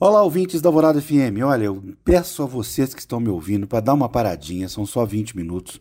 Olá, 0.00 0.24
ouvintes 0.24 0.60
da 0.60 0.68
Alvorada 0.68 1.00
FM. 1.00 1.38
Olha, 1.44 1.66
eu 1.66 1.80
peço 2.04 2.42
a 2.42 2.46
vocês 2.46 2.92
que 2.92 2.98
estão 2.98 3.20
me 3.20 3.28
ouvindo 3.28 3.64
para 3.64 3.78
dar 3.78 3.94
uma 3.94 4.08
paradinha, 4.08 4.68
são 4.68 4.84
só 4.84 5.06
20 5.06 5.36
minutos, 5.36 5.78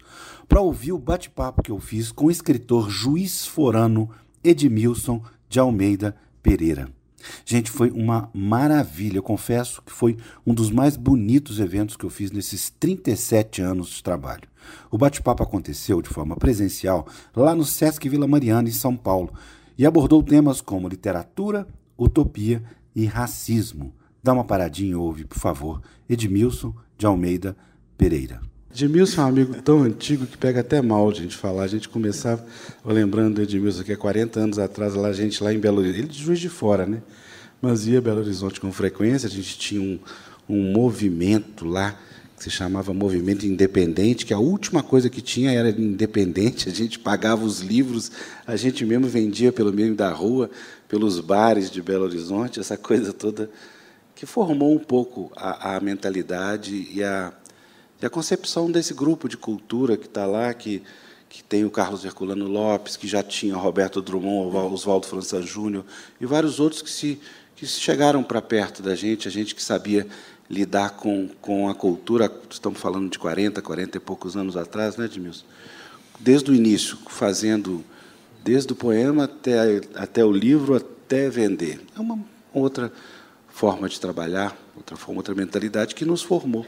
para 0.47 0.61
ouvir 0.61 0.91
o 0.91 0.99
bate-papo 0.99 1.63
que 1.63 1.71
eu 1.71 1.79
fiz 1.79 2.11
com 2.11 2.25
o 2.27 2.31
escritor 2.31 2.91
juiz 2.91 3.47
forano 3.47 4.07
Edmilson 4.43 5.19
de 5.49 5.59
Almeida 5.59 6.15
Pereira. 6.43 6.89
Gente, 7.43 7.71
foi 7.71 7.89
uma 7.89 8.29
maravilha. 8.35 9.17
Eu 9.17 9.23
confesso 9.23 9.81
que 9.81 9.91
foi 9.91 10.15
um 10.45 10.53
dos 10.53 10.69
mais 10.69 10.95
bonitos 10.95 11.59
eventos 11.59 11.97
que 11.97 12.05
eu 12.05 12.09
fiz 12.11 12.29
nesses 12.29 12.69
37 12.69 13.63
anos 13.63 13.89
de 13.89 14.03
trabalho. 14.03 14.47
O 14.91 14.97
bate-papo 14.97 15.41
aconteceu 15.41 16.03
de 16.03 16.09
forma 16.09 16.35
presencial 16.35 17.07
lá 17.35 17.55
no 17.55 17.65
Sesc 17.65 18.07
Vila 18.07 18.27
Mariana, 18.27 18.69
em 18.69 18.73
São 18.73 18.95
Paulo, 18.95 19.33
e 19.75 19.87
abordou 19.87 20.21
temas 20.21 20.61
como 20.61 20.87
literatura, 20.87 21.67
utopia 21.97 22.63
e 22.95 23.07
racismo 23.07 23.91
Dá 24.23 24.31
uma 24.31 24.45
paradinha 24.45 24.93
e 24.93 24.95
ouve, 24.95 25.25
por 25.25 25.37
favor. 25.37 25.81
Edmilson 26.09 26.73
de 26.97 27.05
Almeida 27.05 27.57
Pereira. 27.97 28.39
Edmilson 28.71 29.21
é 29.21 29.25
um 29.25 29.27
amigo 29.27 29.61
tão 29.61 29.83
antigo 29.83 30.25
que 30.25 30.37
pega 30.37 30.61
até 30.61 30.81
mal 30.81 31.09
a 31.09 31.13
gente 31.13 31.35
falar. 31.35 31.63
A 31.63 31.67
gente 31.67 31.89
começava 31.89 32.43
lembrando 32.85 33.35
do 33.35 33.41
Edmilson, 33.41 33.83
que 33.83 33.91
há 33.91 33.97
40 33.97 34.39
anos 34.39 34.59
atrás, 34.59 34.95
lá, 34.95 35.09
a 35.09 35.13
gente 35.13 35.43
lá 35.43 35.53
em 35.53 35.59
Belo 35.59 35.79
Horizonte, 35.79 35.99
ele 35.99 36.07
de 36.07 36.17
Juiz 36.17 36.39
de 36.39 36.47
Fora, 36.47 36.85
né? 36.85 37.01
Mas 37.61 37.85
ia 37.85 38.01
Belo 38.01 38.21
Horizonte 38.21 38.61
com 38.61 38.71
frequência, 38.71 39.27
a 39.27 39.29
gente 39.29 39.59
tinha 39.59 39.81
um, 39.81 39.99
um 40.47 40.71
movimento 40.71 41.65
lá, 41.65 41.99
que 42.37 42.45
se 42.45 42.49
chamava 42.49 42.93
Movimento 42.93 43.45
Independente, 43.45 44.25
que 44.25 44.33
a 44.33 44.39
última 44.39 44.81
coisa 44.81 45.09
que 45.09 45.21
tinha 45.21 45.51
era 45.51 45.69
independente, 45.69 46.69
a 46.69 46.71
gente 46.73 46.97
pagava 46.97 47.43
os 47.43 47.59
livros, 47.59 48.11
a 48.47 48.55
gente 48.55 48.85
mesmo 48.85 49.07
vendia 49.07 49.51
pelo 49.51 49.73
meio 49.73 49.93
da 49.93 50.11
rua, 50.11 50.49
pelos 50.87 51.19
bares 51.19 51.69
de 51.69 51.81
Belo 51.81 52.05
Horizonte, 52.05 52.59
essa 52.59 52.77
coisa 52.77 53.11
toda 53.11 53.49
que 54.23 54.27
formou 54.27 54.73
um 54.73 54.79
pouco 54.79 55.33
a, 55.35 55.75
a 55.75 55.79
mentalidade 55.81 56.87
e 56.89 57.03
a, 57.03 57.33
e 58.01 58.05
a, 58.05 58.09
concepção 58.09 58.71
desse 58.71 58.93
grupo 58.93 59.27
de 59.27 59.35
cultura 59.35 59.97
que 59.97 60.05
está 60.05 60.25
lá, 60.25 60.53
que, 60.53 60.81
que 61.27 61.43
tem 61.43 61.65
o 61.65 61.69
Carlos 61.69 62.05
Herculano 62.05 62.47
Lopes, 62.47 62.95
que 62.95 63.05
já 63.05 63.21
tinha 63.21 63.53
Roberto 63.57 64.01
Drummond, 64.01 64.55
Oswaldo 64.55 65.07
França 65.07 65.41
Júnior 65.41 65.83
e 66.21 66.25
vários 66.25 66.57
outros 66.57 66.81
que 66.81 66.89
se 66.89 67.19
que 67.53 67.67
chegaram 67.67 68.23
para 68.23 68.41
perto 68.41 68.81
da 68.81 68.95
gente, 68.95 69.27
a 69.27 69.31
gente 69.31 69.53
que 69.53 69.61
sabia 69.61 70.07
lidar 70.49 70.91
com, 70.91 71.27
com 71.41 71.67
a 71.67 71.75
cultura, 71.75 72.31
estamos 72.49 72.79
falando 72.79 73.11
de 73.11 73.19
40, 73.19 73.61
40 73.61 73.97
e 73.97 73.99
poucos 73.99 74.37
anos 74.37 74.55
atrás, 74.55 74.95
né, 74.95 75.03
Edmilson? 75.03 75.43
Desde 76.17 76.49
o 76.49 76.55
início, 76.55 76.97
fazendo 77.09 77.83
desde 78.41 78.71
o 78.71 78.75
poema 78.75 79.25
até, 79.25 79.81
até 79.95 80.23
o 80.23 80.31
livro, 80.31 80.75
até 80.75 81.29
vender. 81.29 81.81
É 81.93 81.99
uma 81.99 82.17
outra 82.53 82.89
forma 83.53 83.87
de 83.87 83.99
trabalhar, 83.99 84.57
outra 84.75 84.97
forma, 84.97 85.19
outra 85.19 85.35
mentalidade 85.35 85.93
que 85.93 86.03
nos 86.03 86.23
formou. 86.23 86.65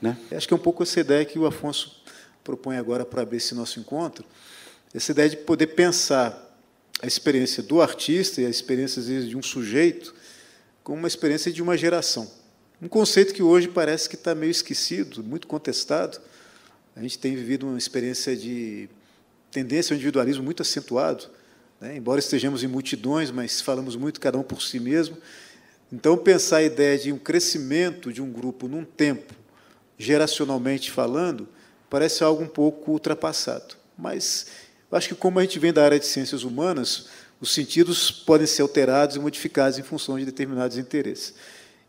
Né? 0.00 0.16
Acho 0.30 0.46
que 0.46 0.52
é 0.52 0.56
um 0.56 0.60
pouco 0.60 0.82
essa 0.82 1.00
ideia 1.00 1.24
que 1.24 1.38
o 1.38 1.46
Afonso 1.46 2.02
propõe 2.44 2.76
agora 2.76 3.06
para 3.06 3.22
abrir 3.22 3.38
esse 3.38 3.54
nosso 3.54 3.80
encontro, 3.80 4.24
essa 4.94 5.12
ideia 5.12 5.30
de 5.30 5.38
poder 5.38 5.68
pensar 5.68 6.44
a 7.02 7.06
experiência 7.06 7.62
do 7.62 7.80
artista 7.80 8.40
e 8.40 8.46
a 8.46 8.50
experiência, 8.50 9.00
às 9.00 9.08
vezes, 9.08 9.28
de 9.28 9.36
um 9.36 9.42
sujeito 9.42 10.14
como 10.84 10.98
uma 10.98 11.08
experiência 11.08 11.50
de 11.50 11.62
uma 11.62 11.76
geração. 11.76 12.30
Um 12.80 12.88
conceito 12.88 13.32
que 13.32 13.42
hoje 13.42 13.66
parece 13.66 14.06
que 14.06 14.14
está 14.14 14.34
meio 14.34 14.50
esquecido, 14.50 15.24
muito 15.24 15.46
contestado. 15.46 16.20
A 16.94 17.00
gente 17.00 17.18
tem 17.18 17.34
vivido 17.34 17.66
uma 17.66 17.78
experiência 17.78 18.36
de 18.36 18.88
tendência 19.50 19.94
ao 19.94 19.96
individualismo 19.96 20.44
muito 20.44 20.60
acentuado, 20.60 21.24
né? 21.80 21.96
embora 21.96 22.18
estejamos 22.18 22.62
em 22.62 22.66
multidões, 22.66 23.30
mas 23.30 23.62
falamos 23.62 23.96
muito 23.96 24.20
cada 24.20 24.38
um 24.38 24.42
por 24.42 24.60
si 24.60 24.78
mesmo, 24.78 25.16
então, 25.92 26.16
pensar 26.16 26.58
a 26.58 26.62
ideia 26.62 26.98
de 26.98 27.12
um 27.12 27.18
crescimento 27.18 28.12
de 28.12 28.20
um 28.20 28.30
grupo 28.30 28.66
num 28.66 28.84
tempo, 28.84 29.34
geracionalmente 29.96 30.90
falando, 30.90 31.48
parece 31.88 32.24
algo 32.24 32.42
um 32.42 32.48
pouco 32.48 32.92
ultrapassado. 32.92 33.76
Mas 33.96 34.46
acho 34.90 35.08
que, 35.08 35.14
como 35.14 35.38
a 35.38 35.42
gente 35.42 35.58
vem 35.58 35.72
da 35.72 35.84
área 35.84 35.98
de 35.98 36.06
ciências 36.06 36.42
humanas, 36.42 37.06
os 37.40 37.52
sentidos 37.52 38.10
podem 38.10 38.46
ser 38.46 38.62
alterados 38.62 39.16
e 39.16 39.20
modificados 39.20 39.78
em 39.78 39.82
função 39.82 40.18
de 40.18 40.24
determinados 40.24 40.76
interesses. 40.76 41.34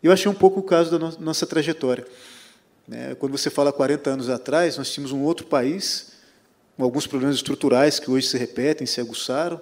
Eu 0.03 0.11
achei 0.11 0.29
um 0.29 0.35
pouco 0.35 0.59
o 0.59 0.63
caso 0.63 0.91
da 0.91 1.11
nossa 1.19 1.47
trajetória. 1.47 2.05
Né? 2.87 3.15
Quando 3.15 3.31
você 3.31 3.49
fala 3.49 3.73
40 3.73 4.09
anos 4.11 4.29
atrás, 4.29 4.77
nós 4.77 4.91
tínhamos 4.91 5.11
um 5.11 5.23
outro 5.23 5.47
país, 5.47 6.11
com 6.75 6.83
alguns 6.83 7.07
problemas 7.07 7.37
estruturais 7.37 7.99
que 7.99 8.11
hoje 8.11 8.27
se 8.27 8.37
repetem, 8.37 8.85
se 8.85 9.01
aguçaram, 9.01 9.59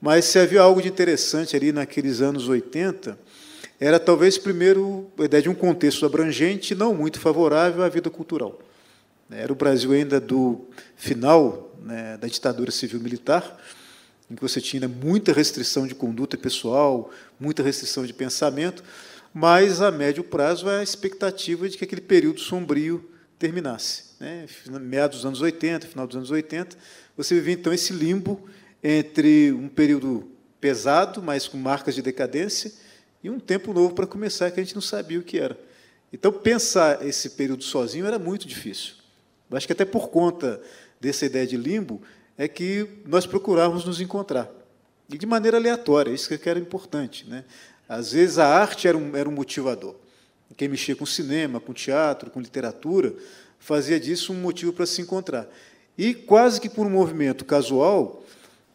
mas 0.00 0.24
se 0.24 0.38
havia 0.38 0.60
algo 0.60 0.82
de 0.82 0.88
interessante 0.88 1.54
ali 1.54 1.70
naqueles 1.70 2.20
anos 2.20 2.48
80, 2.48 3.16
era 3.80 3.98
talvez 3.98 4.36
primeiro 4.36 5.10
a 5.18 5.24
ideia 5.24 5.42
de 5.42 5.48
um 5.48 5.54
contexto 5.54 6.04
abrangente 6.04 6.74
não 6.74 6.94
muito 6.94 7.18
favorável 7.18 7.82
à 7.82 7.88
vida 7.88 8.10
cultural. 8.10 8.60
Era 9.30 9.50
o 9.50 9.56
Brasil 9.56 9.92
ainda 9.92 10.20
do 10.20 10.66
final 10.96 11.74
né, 11.82 12.18
da 12.18 12.28
ditadura 12.28 12.70
civil-militar, 12.70 13.58
em 14.30 14.34
que 14.34 14.42
você 14.42 14.60
tinha 14.60 14.86
muita 14.86 15.32
restrição 15.32 15.86
de 15.86 15.94
conduta 15.94 16.36
pessoal, 16.36 17.10
muita 17.38 17.62
restrição 17.62 18.04
de 18.04 18.12
pensamento, 18.12 18.84
mas 19.32 19.80
a 19.80 19.90
médio 19.90 20.22
prazo 20.22 20.68
a 20.68 20.82
expectativa 20.82 21.68
de 21.68 21.78
que 21.78 21.84
aquele 21.84 22.02
período 22.02 22.38
sombrio 22.38 23.08
terminasse. 23.38 24.10
Né? 24.20 24.46
Meados 24.80 25.18
dos 25.18 25.26
anos 25.26 25.40
80, 25.40 25.86
final 25.86 26.06
dos 26.06 26.16
anos 26.16 26.30
80, 26.30 26.76
você 27.16 27.34
vivia 27.36 27.54
então 27.54 27.72
esse 27.72 27.94
limbo 27.94 28.46
entre 28.82 29.52
um 29.52 29.68
período 29.68 30.28
pesado, 30.60 31.22
mas 31.22 31.48
com 31.48 31.56
marcas 31.56 31.94
de 31.94 32.02
decadência, 32.02 32.72
e 33.22 33.30
um 33.30 33.38
tempo 33.38 33.72
novo 33.72 33.94
para 33.94 34.06
começar 34.06 34.50
que 34.50 34.60
a 34.60 34.62
gente 34.62 34.74
não 34.74 34.82
sabia 34.82 35.18
o 35.18 35.22
que 35.22 35.38
era. 35.38 35.58
Então, 36.12 36.32
pensar 36.32 37.06
esse 37.06 37.30
período 37.30 37.62
sozinho 37.62 38.06
era 38.06 38.18
muito 38.18 38.46
difícil. 38.46 38.94
Acho 39.50 39.66
que 39.66 39.72
até 39.72 39.84
por 39.84 40.08
conta 40.08 40.60
dessa 41.00 41.26
ideia 41.26 41.46
de 41.46 41.56
limbo 41.56 42.00
é 42.36 42.48
que 42.48 42.88
nós 43.06 43.26
procurávamos 43.26 43.84
nos 43.84 44.00
encontrar. 44.00 44.50
E 45.08 45.18
de 45.18 45.26
maneira 45.26 45.56
aleatória, 45.56 46.12
isso 46.12 46.36
que 46.36 46.48
era 46.48 46.58
importante. 46.58 47.28
Né? 47.28 47.44
Às 47.88 48.12
vezes 48.12 48.38
a 48.38 48.46
arte 48.46 48.86
era 48.86 48.96
um, 48.96 49.16
era 49.16 49.28
um 49.28 49.32
motivador. 49.32 49.96
Quem 50.56 50.68
mexia 50.68 50.96
com 50.96 51.06
cinema, 51.06 51.60
com 51.60 51.72
teatro, 51.72 52.30
com 52.30 52.40
literatura, 52.40 53.14
fazia 53.58 54.00
disso 54.00 54.32
um 54.32 54.36
motivo 54.36 54.72
para 54.72 54.86
se 54.86 55.00
encontrar. 55.00 55.48
E 55.96 56.14
quase 56.14 56.60
que 56.60 56.68
por 56.68 56.86
um 56.86 56.90
movimento 56.90 57.44
casual, 57.44 58.24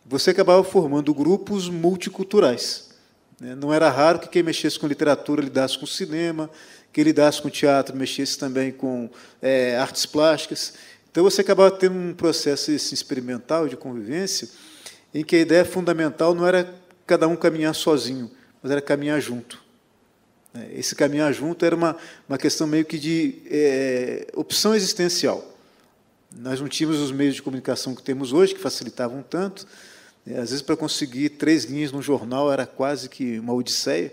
você 0.05 0.31
acabava 0.31 0.63
formando 0.63 1.13
grupos 1.13 1.67
multiculturais. 1.69 2.84
Né? 3.39 3.55
Não 3.55 3.73
era 3.73 3.89
raro 3.89 4.19
que 4.19 4.29
quem 4.29 4.43
mexesse 4.43 4.79
com 4.79 4.87
literatura 4.87 5.41
lidasse 5.41 5.77
com 5.77 5.85
cinema, 5.85 6.49
quem 6.91 7.03
lidasse 7.03 7.41
com 7.41 7.49
teatro 7.49 7.95
mexesse 7.95 8.37
também 8.37 8.71
com 8.71 9.09
é, 9.41 9.77
artes 9.77 10.05
plásticas. 10.05 10.73
Então 11.11 11.23
você 11.23 11.41
acabava 11.41 11.71
tendo 11.71 11.95
um 11.95 12.13
processo 12.13 12.71
experimental 12.71 13.67
de 13.67 13.75
convivência 13.75 14.49
em 15.13 15.23
que 15.23 15.35
a 15.35 15.39
ideia 15.39 15.65
fundamental 15.65 16.33
não 16.33 16.45
era 16.45 16.73
cada 17.05 17.27
um 17.27 17.35
caminhar 17.35 17.73
sozinho, 17.75 18.31
mas 18.61 18.71
era 18.71 18.81
caminhar 18.81 19.19
junto. 19.21 19.63
Né? 20.53 20.69
Esse 20.73 20.95
caminhar 20.95 21.31
junto 21.33 21.65
era 21.65 21.75
uma, 21.75 21.97
uma 22.27 22.37
questão 22.37 22.65
meio 22.65 22.85
que 22.85 22.97
de 22.97 23.41
é, 23.49 24.27
opção 24.33 24.73
existencial. 24.73 25.53
Nós 26.37 26.59
não 26.59 26.67
tínhamos 26.67 26.99
os 26.99 27.11
meios 27.11 27.35
de 27.35 27.41
comunicação 27.41 27.95
que 27.95 28.03
temos 28.03 28.33
hoje, 28.33 28.53
que 28.53 28.59
facilitavam 28.59 29.21
tanto, 29.21 29.65
às 30.33 30.49
vezes, 30.49 30.61
para 30.63 30.75
conseguir 30.75 31.29
três 31.29 31.65
linhas 31.65 31.91
no 31.91 32.01
jornal 32.01 32.51
era 32.51 32.65
quase 32.65 33.07
que 33.07 33.37
uma 33.37 33.53
odisseia. 33.53 34.11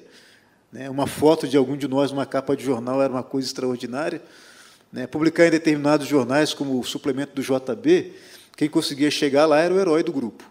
Né? 0.71 0.91
Uma 0.91 1.07
foto 1.07 1.49
de 1.49 1.57
algum 1.57 1.75
de 1.75 1.89
nós 1.89 2.11
numa 2.11 2.27
capa 2.27 2.55
de 2.55 2.63
jornal 2.63 3.01
era 3.01 3.11
uma 3.11 3.23
coisa 3.23 3.49
extraordinária. 3.49 4.23
Né? 4.93 5.07
Publicar 5.07 5.47
em 5.47 5.51
determinados 5.51 6.07
jornais, 6.07 6.53
como 6.53 6.79
o 6.79 6.85
suplemento 6.85 7.35
do 7.35 7.43
JB, 7.43 8.13
quem 8.57 8.69
conseguia 8.69 9.11
chegar 9.11 9.47
lá 9.47 9.59
era 9.59 9.73
o 9.73 9.81
herói 9.81 10.03
do 10.03 10.13
grupo. 10.13 10.45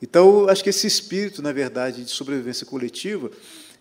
Então, 0.00 0.48
acho 0.48 0.64
que 0.64 0.70
esse 0.70 0.86
espírito, 0.86 1.42
na 1.42 1.52
verdade, 1.52 2.02
de 2.02 2.10
sobrevivência 2.10 2.64
coletiva, 2.64 3.30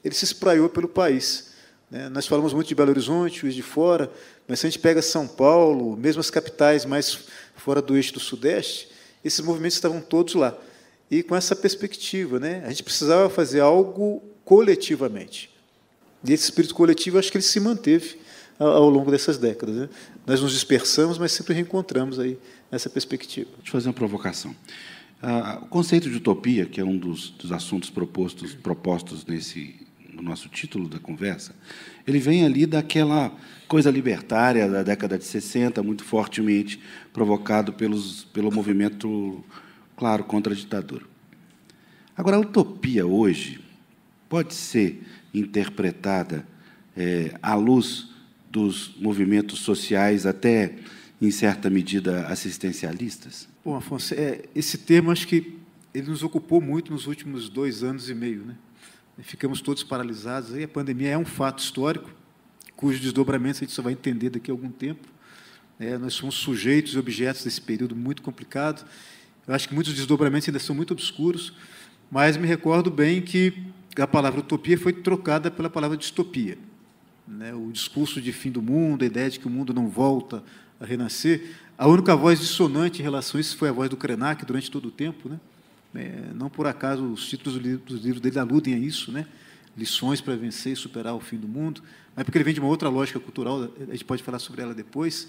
ele 0.04 0.14
se 0.14 0.26
espraiou 0.26 0.68
pelo 0.68 0.88
país. 0.90 1.52
Né? 1.90 2.10
Nós 2.10 2.28
falamos 2.28 2.54
muito 2.54 2.68
de 2.68 2.76
Belo 2.76 2.90
Horizonte, 2.90 3.40
Juiz 3.40 3.56
de 3.56 3.64
Fora, 3.64 4.12
mas 4.50 4.60
se 4.60 4.68
a 4.68 4.70
gente 4.70 4.80
pega 4.80 5.02
São 5.02 5.26
Paulo, 5.26 5.96
mesmo 5.96 6.20
as 6.20 6.30
capitais 6.30 6.84
mais 6.84 7.20
fora 7.56 7.82
do 7.82 7.96
eixo 7.96 8.14
do 8.14 8.20
Sudeste, 8.20 8.90
esses 9.24 9.40
movimentos 9.40 9.78
estavam 9.78 10.02
todos 10.02 10.34
lá 10.36 10.58
e 11.12 11.22
com 11.22 11.36
essa 11.36 11.54
perspectiva. 11.54 12.40
Né? 12.40 12.64
A 12.66 12.70
gente 12.70 12.84
precisava 12.84 13.30
fazer 13.30 13.60
algo 13.60 14.24
coletivamente. 14.46 15.52
E 16.24 16.32
esse 16.32 16.46
espírito 16.46 16.74
coletivo, 16.74 17.20
acho 17.20 17.30
que 17.30 17.38
ele 17.38 17.44
se 17.44 17.60
manteve 17.60 18.18
ao 18.58 18.90
longo 18.90 19.12
dessas 19.12 19.38
décadas. 19.38 19.76
Né? 19.76 19.90
Nós 20.26 20.40
nos 20.40 20.54
dispersamos, 20.54 21.18
mas 21.18 21.34
sempre 21.34 21.54
reencontramos 21.54 22.18
aí 22.18 22.38
essa 22.72 22.90
perspectiva. 22.90 23.50
Deixa 23.58 23.70
eu 23.70 23.72
fazer 23.74 23.90
uma 23.90 23.94
provocação. 23.94 24.56
Ah, 25.22 25.60
o 25.62 25.68
conceito 25.68 26.10
de 26.10 26.18
utopia, 26.18 26.66
que 26.66 26.80
é 26.80 26.86
um 26.86 26.98
dos, 26.98 27.32
dos 27.32 27.52
assuntos 27.52 27.90
propostos, 27.90 28.56
propostos 28.56 29.26
nesse, 29.26 29.76
no 30.14 30.22
nosso 30.22 30.48
título 30.50 30.88
da 30.88 30.98
conversa, 30.98 31.54
ele 32.08 32.20
vem 32.20 32.46
ali 32.46 32.66
daquela 32.66 33.32
coisa 33.68 33.92
libertária 33.92 34.68
da 34.68 34.82
década 34.82 35.18
de 35.18 35.26
60, 35.26 35.84
muito 35.84 36.04
fortemente 36.04 36.80
provocado 37.14 37.74
pelos, 37.74 38.24
pelo 38.26 38.52
movimento 38.52 39.44
claro, 40.02 40.24
contra 40.24 40.52
a 40.52 40.56
ditadura. 40.56 41.06
Agora, 42.18 42.36
a 42.36 42.40
utopia 42.40 43.06
hoje 43.06 43.62
pode 44.28 44.56
ser 44.56 45.04
interpretada 45.32 46.44
é, 46.98 47.38
à 47.40 47.54
luz 47.54 48.10
dos 48.50 48.96
movimentos 48.98 49.60
sociais, 49.60 50.26
até 50.26 50.80
em 51.22 51.30
certa 51.30 51.70
medida 51.70 52.26
assistencialistas? 52.26 53.48
Bom, 53.64 53.76
Afonso, 53.76 54.16
é, 54.16 54.42
esse 54.56 54.80
termo 54.80 55.12
acho 55.12 55.28
que 55.28 55.60
ele 55.94 56.10
nos 56.10 56.24
ocupou 56.24 56.60
muito 56.60 56.92
nos 56.92 57.06
últimos 57.06 57.48
dois 57.48 57.84
anos 57.84 58.10
e 58.10 58.16
meio, 58.16 58.44
né? 58.44 58.56
Ficamos 59.20 59.62
todos 59.62 59.84
paralisados. 59.84 60.52
Aí 60.56 60.64
a 60.64 60.68
pandemia 60.68 61.10
é 61.10 61.18
um 61.18 61.26
fato 61.26 61.60
histórico, 61.60 62.10
cujo 62.76 63.00
desdobramento 63.00 63.58
a 63.58 63.60
gente 63.60 63.72
só 63.72 63.84
vai 63.84 63.94
entender 63.94 64.32
daqui 64.32 64.50
a 64.50 64.54
algum 64.56 64.72
tempo. 64.72 65.08
É, 65.80 65.96
nós 65.96 66.16
somos 66.16 66.34
sujeitos 66.34 66.96
e 66.96 66.98
objetos 66.98 67.44
desse 67.44 67.62
período 67.62 67.96
muito 67.96 68.24
complicado. 68.24 68.84
Eu 69.48 69.54
acho 69.54 69.68
que 69.68 69.74
muitos 69.74 69.94
desdobramentos 69.94 70.48
ainda 70.48 70.60
são 70.60 70.76
muito 70.76 70.92
obscuros, 70.92 71.54
mas 72.10 72.38
me 72.38 72.48
recordo 72.48 72.92
bem 72.92 73.22
que 73.22 73.54
a 73.98 74.08
palavra 74.08 74.40
utopia 74.40 74.78
foi 74.78 74.94
trocada 74.94 75.50
pela 75.50 75.70
palavra 75.70 75.98
distopia. 75.98 76.58
Né? 77.28 77.54
O 77.54 77.72
discurso 77.72 78.22
de 78.22 78.32
fim 78.32 78.52
do 78.52 78.62
mundo, 78.62 79.04
a 79.04 79.06
ideia 79.06 79.30
de 79.30 79.40
que 79.40 79.48
o 79.48 79.50
mundo 79.50 79.74
não 79.74 79.88
volta 79.88 80.44
a 80.80 80.86
renascer, 80.86 81.56
a 81.78 81.88
única 81.88 82.16
voz 82.16 82.40
dissonante 82.40 83.00
em 83.00 83.04
relação 83.04 83.38
a 83.38 83.42
isso 83.42 83.58
foi 83.58 83.70
a 83.70 83.72
voz 83.72 83.90
do 83.90 83.98
Krenak 83.98 84.46
durante 84.46 84.70
todo 84.70 84.88
o 84.88 84.92
tempo. 84.92 85.30
Né? 85.30 85.40
É, 85.96 86.34
não 86.36 86.50
por 86.50 86.68
acaso 86.68 87.04
os 87.04 87.28
títulos 87.28 87.60
dos 87.60 88.02
livros 88.02 88.22
dele 88.22 88.40
aludem 88.40 88.76
a 88.76 88.78
isso, 88.78 89.12
né? 89.12 89.26
lições 89.76 90.22
para 90.22 90.36
vencer 90.36 90.74
e 90.74 90.76
superar 90.76 91.16
o 91.16 91.20
fim 91.20 91.38
do 91.38 91.48
mundo, 91.48 91.82
mas 92.16 92.26
porque 92.26 92.38
ele 92.38 92.44
vem 92.44 92.54
de 92.54 92.60
uma 92.60 92.70
outra 92.70 92.90
lógica 92.90 93.20
cultural, 93.20 93.70
a 93.88 93.92
gente 93.92 94.04
pode 94.06 94.22
falar 94.22 94.40
sobre 94.40 94.62
ela 94.62 94.74
depois. 94.74 95.28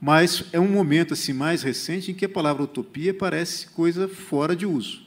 Mas 0.00 0.44
é 0.52 0.60
um 0.60 0.68
momento 0.68 1.14
assim 1.14 1.32
mais 1.32 1.62
recente 1.62 2.10
em 2.10 2.14
que 2.14 2.24
a 2.24 2.28
palavra 2.28 2.62
utopia 2.62 3.12
parece 3.12 3.66
coisa 3.68 4.08
fora 4.08 4.54
de 4.54 4.64
uso, 4.64 5.02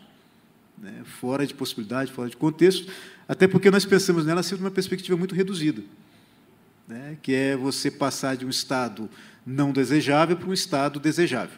né? 0.77 1.03
fora 1.19 1.47
de 1.47 1.53
possibilidade, 1.53 2.11
fora 2.11 2.29
de 2.29 2.35
contexto, 2.35 2.91
até 3.27 3.47
porque 3.47 3.71
nós 3.71 3.85
pensamos 3.85 4.25
nela 4.25 4.43
sempre 4.43 4.65
uma 4.65 4.71
perspectiva 4.71 5.17
muito 5.17 5.33
reduzida, 5.33 5.81
né? 6.87 7.17
que 7.21 7.33
é 7.33 7.55
você 7.55 7.89
passar 7.89 8.35
de 8.35 8.45
um 8.45 8.49
estado 8.49 9.09
não 9.45 9.71
desejável 9.71 10.35
para 10.35 10.49
um 10.49 10.53
estado 10.53 10.99
desejável. 10.99 11.57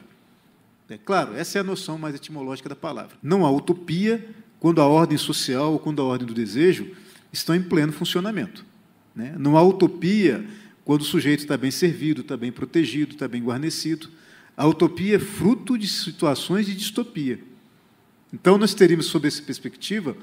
É 0.89 0.97
claro, 0.97 1.35
essa 1.35 1.57
é 1.57 1.61
a 1.61 1.63
noção 1.63 1.97
mais 1.97 2.13
etimológica 2.13 2.69
da 2.69 2.75
palavra. 2.75 3.15
Não 3.21 3.45
há 3.45 3.51
utopia 3.51 4.23
quando 4.59 4.79
a 4.79 4.85
ordem 4.85 5.17
social 5.17 5.73
ou 5.73 5.79
quando 5.79 6.01
a 6.01 6.05
ordem 6.05 6.27
do 6.27 6.33
desejo 6.33 6.91
estão 7.31 7.55
em 7.55 7.63
pleno 7.63 7.91
funcionamento. 7.91 8.63
Né? 9.15 9.33
Não 9.37 9.57
há 9.57 9.63
utopia 9.63 10.45
quando 10.85 11.01
o 11.01 11.05
sujeito 11.05 11.39
está 11.41 11.57
bem 11.57 11.71
servido, 11.71 12.21
está 12.21 12.35
bem 12.35 12.51
protegido, 12.51 13.13
está 13.13 13.27
bem 13.27 13.41
guarnecido. 13.41 14.09
A 14.55 14.67
utopia 14.67 15.15
é 15.15 15.19
fruto 15.19 15.77
de 15.77 15.87
situações 15.87 16.65
de 16.65 16.75
distopia. 16.75 17.39
Então, 18.31 18.57
nós 18.57 18.73
teríamos, 18.73 19.05
sob 19.05 19.27
essa 19.27 19.41
perspectiva, 19.41 20.17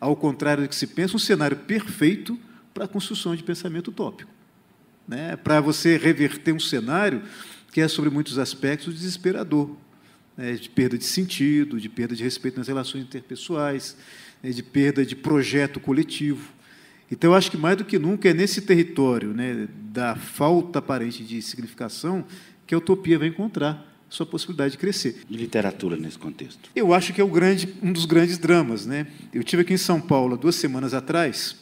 ao 0.00 0.16
contrário 0.16 0.62
do 0.62 0.68
que 0.68 0.76
se 0.76 0.86
pensa, 0.86 1.16
um 1.16 1.18
cenário 1.18 1.56
perfeito 1.56 2.38
para 2.72 2.84
a 2.84 2.88
construção 2.88 3.34
de 3.34 3.42
pensamento 3.42 3.88
utópico. 3.88 4.30
Né? 5.06 5.36
Para 5.36 5.60
você 5.60 5.96
reverter 5.96 6.52
um 6.52 6.60
cenário 6.60 7.22
que 7.72 7.80
é, 7.80 7.88
sobre 7.88 8.08
muitos 8.10 8.38
aspectos, 8.38 8.94
desesperador 8.94 9.76
né, 10.36 10.52
de 10.52 10.68
perda 10.68 10.96
de 10.96 11.04
sentido, 11.04 11.80
de 11.80 11.88
perda 11.88 12.14
de 12.14 12.22
respeito 12.22 12.58
nas 12.58 12.68
relações 12.68 13.02
interpessoais, 13.02 13.96
né, 14.42 14.50
de 14.50 14.62
perda 14.62 15.04
de 15.04 15.16
projeto 15.16 15.80
coletivo. 15.80 16.52
Então, 17.10 17.30
eu 17.30 17.36
acho 17.36 17.50
que 17.50 17.56
mais 17.56 17.76
do 17.76 17.84
que 17.84 17.98
nunca 17.98 18.28
é 18.28 18.34
nesse 18.34 18.62
território 18.62 19.32
né, 19.32 19.68
da 19.92 20.16
falta 20.16 20.80
aparente 20.80 21.22
de 21.22 21.40
significação 21.40 22.24
que 22.66 22.74
a 22.74 22.78
utopia 22.78 23.18
vai 23.18 23.28
encontrar 23.28 23.86
sua 24.08 24.26
possibilidade 24.26 24.72
de 24.72 24.78
crescer. 24.78 25.22
De 25.28 25.36
literatura 25.36 25.96
nesse 25.96 26.18
contexto? 26.18 26.70
Eu 26.74 26.92
acho 26.92 27.12
que 27.12 27.20
é 27.20 27.26
grande, 27.26 27.74
um 27.82 27.92
dos 27.92 28.04
grandes 28.04 28.38
dramas. 28.38 28.86
Né? 28.86 29.06
Eu 29.32 29.42
tive 29.44 29.62
aqui 29.62 29.74
em 29.74 29.78
São 29.78 30.00
Paulo 30.00 30.36
duas 30.36 30.56
semanas 30.56 30.94
atrás 30.94 31.56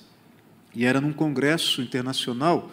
e 0.74 0.84
era 0.84 1.00
num 1.00 1.12
congresso 1.12 1.82
internacional 1.82 2.70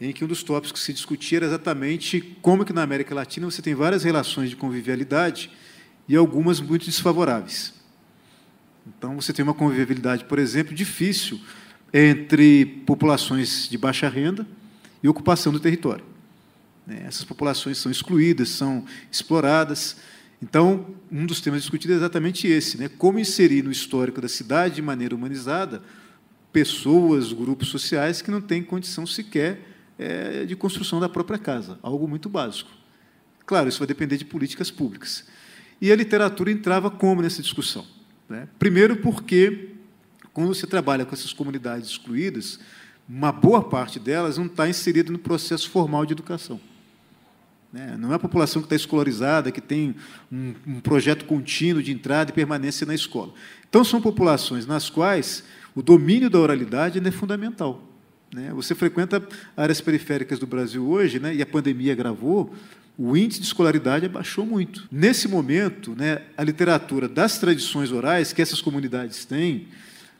em 0.00 0.12
que 0.12 0.24
um 0.24 0.28
dos 0.28 0.42
tópicos 0.42 0.72
que 0.72 0.78
se 0.78 0.92
discutia 0.92 1.38
era 1.38 1.46
exatamente 1.46 2.36
como 2.42 2.64
que 2.64 2.72
na 2.72 2.82
América 2.82 3.14
Latina 3.14 3.50
você 3.50 3.62
tem 3.62 3.74
várias 3.74 4.04
relações 4.04 4.50
de 4.50 4.56
convivialidade 4.56 5.50
e 6.08 6.14
algumas 6.14 6.60
muito 6.60 6.84
desfavoráveis. 6.84 7.74
Então, 8.86 9.16
você 9.16 9.32
tem 9.32 9.42
uma 9.42 9.54
convivialidade, 9.54 10.24
por 10.24 10.38
exemplo, 10.38 10.74
difícil 10.74 11.40
entre 11.98 12.66
populações 12.84 13.68
de 13.70 13.78
baixa 13.78 14.06
renda 14.06 14.46
e 15.02 15.08
ocupação 15.08 15.50
do 15.50 15.58
território. 15.58 16.04
Né, 16.86 17.04
essas 17.06 17.24
populações 17.24 17.78
são 17.78 17.90
excluídas, 17.90 18.50
são 18.50 18.84
exploradas. 19.10 19.96
Então, 20.42 20.94
um 21.10 21.24
dos 21.24 21.40
temas 21.40 21.62
discutidos 21.62 21.96
é 21.96 21.98
exatamente 22.00 22.46
esse: 22.46 22.76
né? 22.76 22.90
como 22.98 23.18
inserir 23.18 23.62
no 23.62 23.70
histórico 23.70 24.20
da 24.20 24.28
cidade, 24.28 24.74
de 24.74 24.82
maneira 24.82 25.14
humanizada, 25.14 25.82
pessoas, 26.52 27.32
grupos 27.32 27.68
sociais 27.68 28.20
que 28.20 28.30
não 28.30 28.42
têm 28.42 28.62
condição 28.62 29.06
sequer 29.06 29.62
é, 29.98 30.44
de 30.44 30.54
construção 30.54 31.00
da 31.00 31.08
própria 31.08 31.38
casa, 31.38 31.78
algo 31.82 32.06
muito 32.06 32.28
básico. 32.28 32.70
Claro, 33.46 33.70
isso 33.70 33.78
vai 33.78 33.88
depender 33.88 34.18
de 34.18 34.24
políticas 34.26 34.70
públicas. 34.70 35.24
E 35.80 35.90
a 35.90 35.96
literatura 35.96 36.50
entrava 36.50 36.90
como 36.90 37.22
nessa 37.22 37.40
discussão? 37.40 37.86
Né? 38.28 38.48
Primeiro, 38.58 38.96
porque, 38.96 39.70
quando 40.36 40.48
você 40.48 40.66
trabalha 40.66 41.06
com 41.06 41.14
essas 41.14 41.32
comunidades 41.32 41.88
excluídas, 41.88 42.60
uma 43.08 43.32
boa 43.32 43.64
parte 43.64 43.98
delas 43.98 44.36
não 44.36 44.44
está 44.44 44.68
inserida 44.68 45.10
no 45.10 45.18
processo 45.18 45.70
formal 45.70 46.04
de 46.04 46.12
educação. 46.12 46.60
Né? 47.72 47.96
Não 47.98 48.12
é 48.12 48.16
a 48.16 48.18
população 48.18 48.60
que 48.60 48.66
está 48.66 48.76
escolarizada, 48.76 49.50
que 49.50 49.62
tem 49.62 49.94
um, 50.30 50.52
um 50.66 50.80
projeto 50.80 51.24
contínuo 51.24 51.82
de 51.82 51.90
entrada 51.90 52.30
e 52.30 52.34
permanência 52.34 52.86
na 52.86 52.94
escola. 52.94 53.32
Então, 53.66 53.82
são 53.82 53.98
populações 53.98 54.66
nas 54.66 54.90
quais 54.90 55.42
o 55.74 55.80
domínio 55.80 56.28
da 56.28 56.38
oralidade 56.38 57.00
é 57.02 57.10
fundamental. 57.10 57.82
Né? 58.30 58.52
Você 58.52 58.74
frequenta 58.74 59.26
áreas 59.56 59.80
periféricas 59.80 60.38
do 60.38 60.46
Brasil 60.46 60.86
hoje, 60.86 61.18
né, 61.18 61.34
e 61.34 61.40
a 61.40 61.46
pandemia 61.46 61.94
agravou, 61.94 62.54
o 62.98 63.16
índice 63.16 63.40
de 63.40 63.46
escolaridade 63.46 64.04
abaixou 64.04 64.44
muito. 64.44 64.86
Nesse 64.92 65.28
momento, 65.28 65.96
a 66.36 66.44
literatura 66.44 67.08
das 67.08 67.38
tradições 67.38 67.90
orais 67.90 68.34
que 68.34 68.42
essas 68.42 68.60
comunidades 68.60 69.24
têm, 69.24 69.68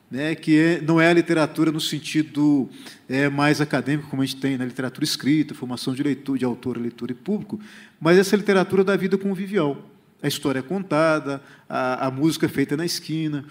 né, 0.09 0.35
que 0.35 0.57
é, 0.57 0.81
não 0.81 1.01
é 1.01 1.09
a 1.09 1.13
literatura 1.13 1.71
no 1.71 1.81
sentido 1.81 2.69
é, 3.09 3.29
mais 3.29 3.59
acadêmico, 3.59 4.09
como 4.09 4.21
a 4.21 4.25
gente 4.25 4.39
tem 4.39 4.57
na 4.57 4.65
literatura 4.65 5.03
escrita, 5.03 5.53
formação 5.53 5.93
de, 5.93 6.01
leitura, 6.01 6.39
de 6.39 6.45
autor, 6.45 6.77
leitor 6.77 7.11
e 7.11 7.13
público, 7.13 7.59
mas 7.99 8.17
essa 8.17 8.35
literatura 8.35 8.83
da 8.83 8.95
vida 8.95 9.17
convivial. 9.17 9.89
A 10.21 10.27
história 10.27 10.59
é 10.59 10.63
contada, 10.63 11.41
a, 11.69 12.07
a 12.07 12.11
música 12.11 12.45
é 12.45 12.49
feita 12.49 12.75
na 12.75 12.85
esquina, 12.85 13.45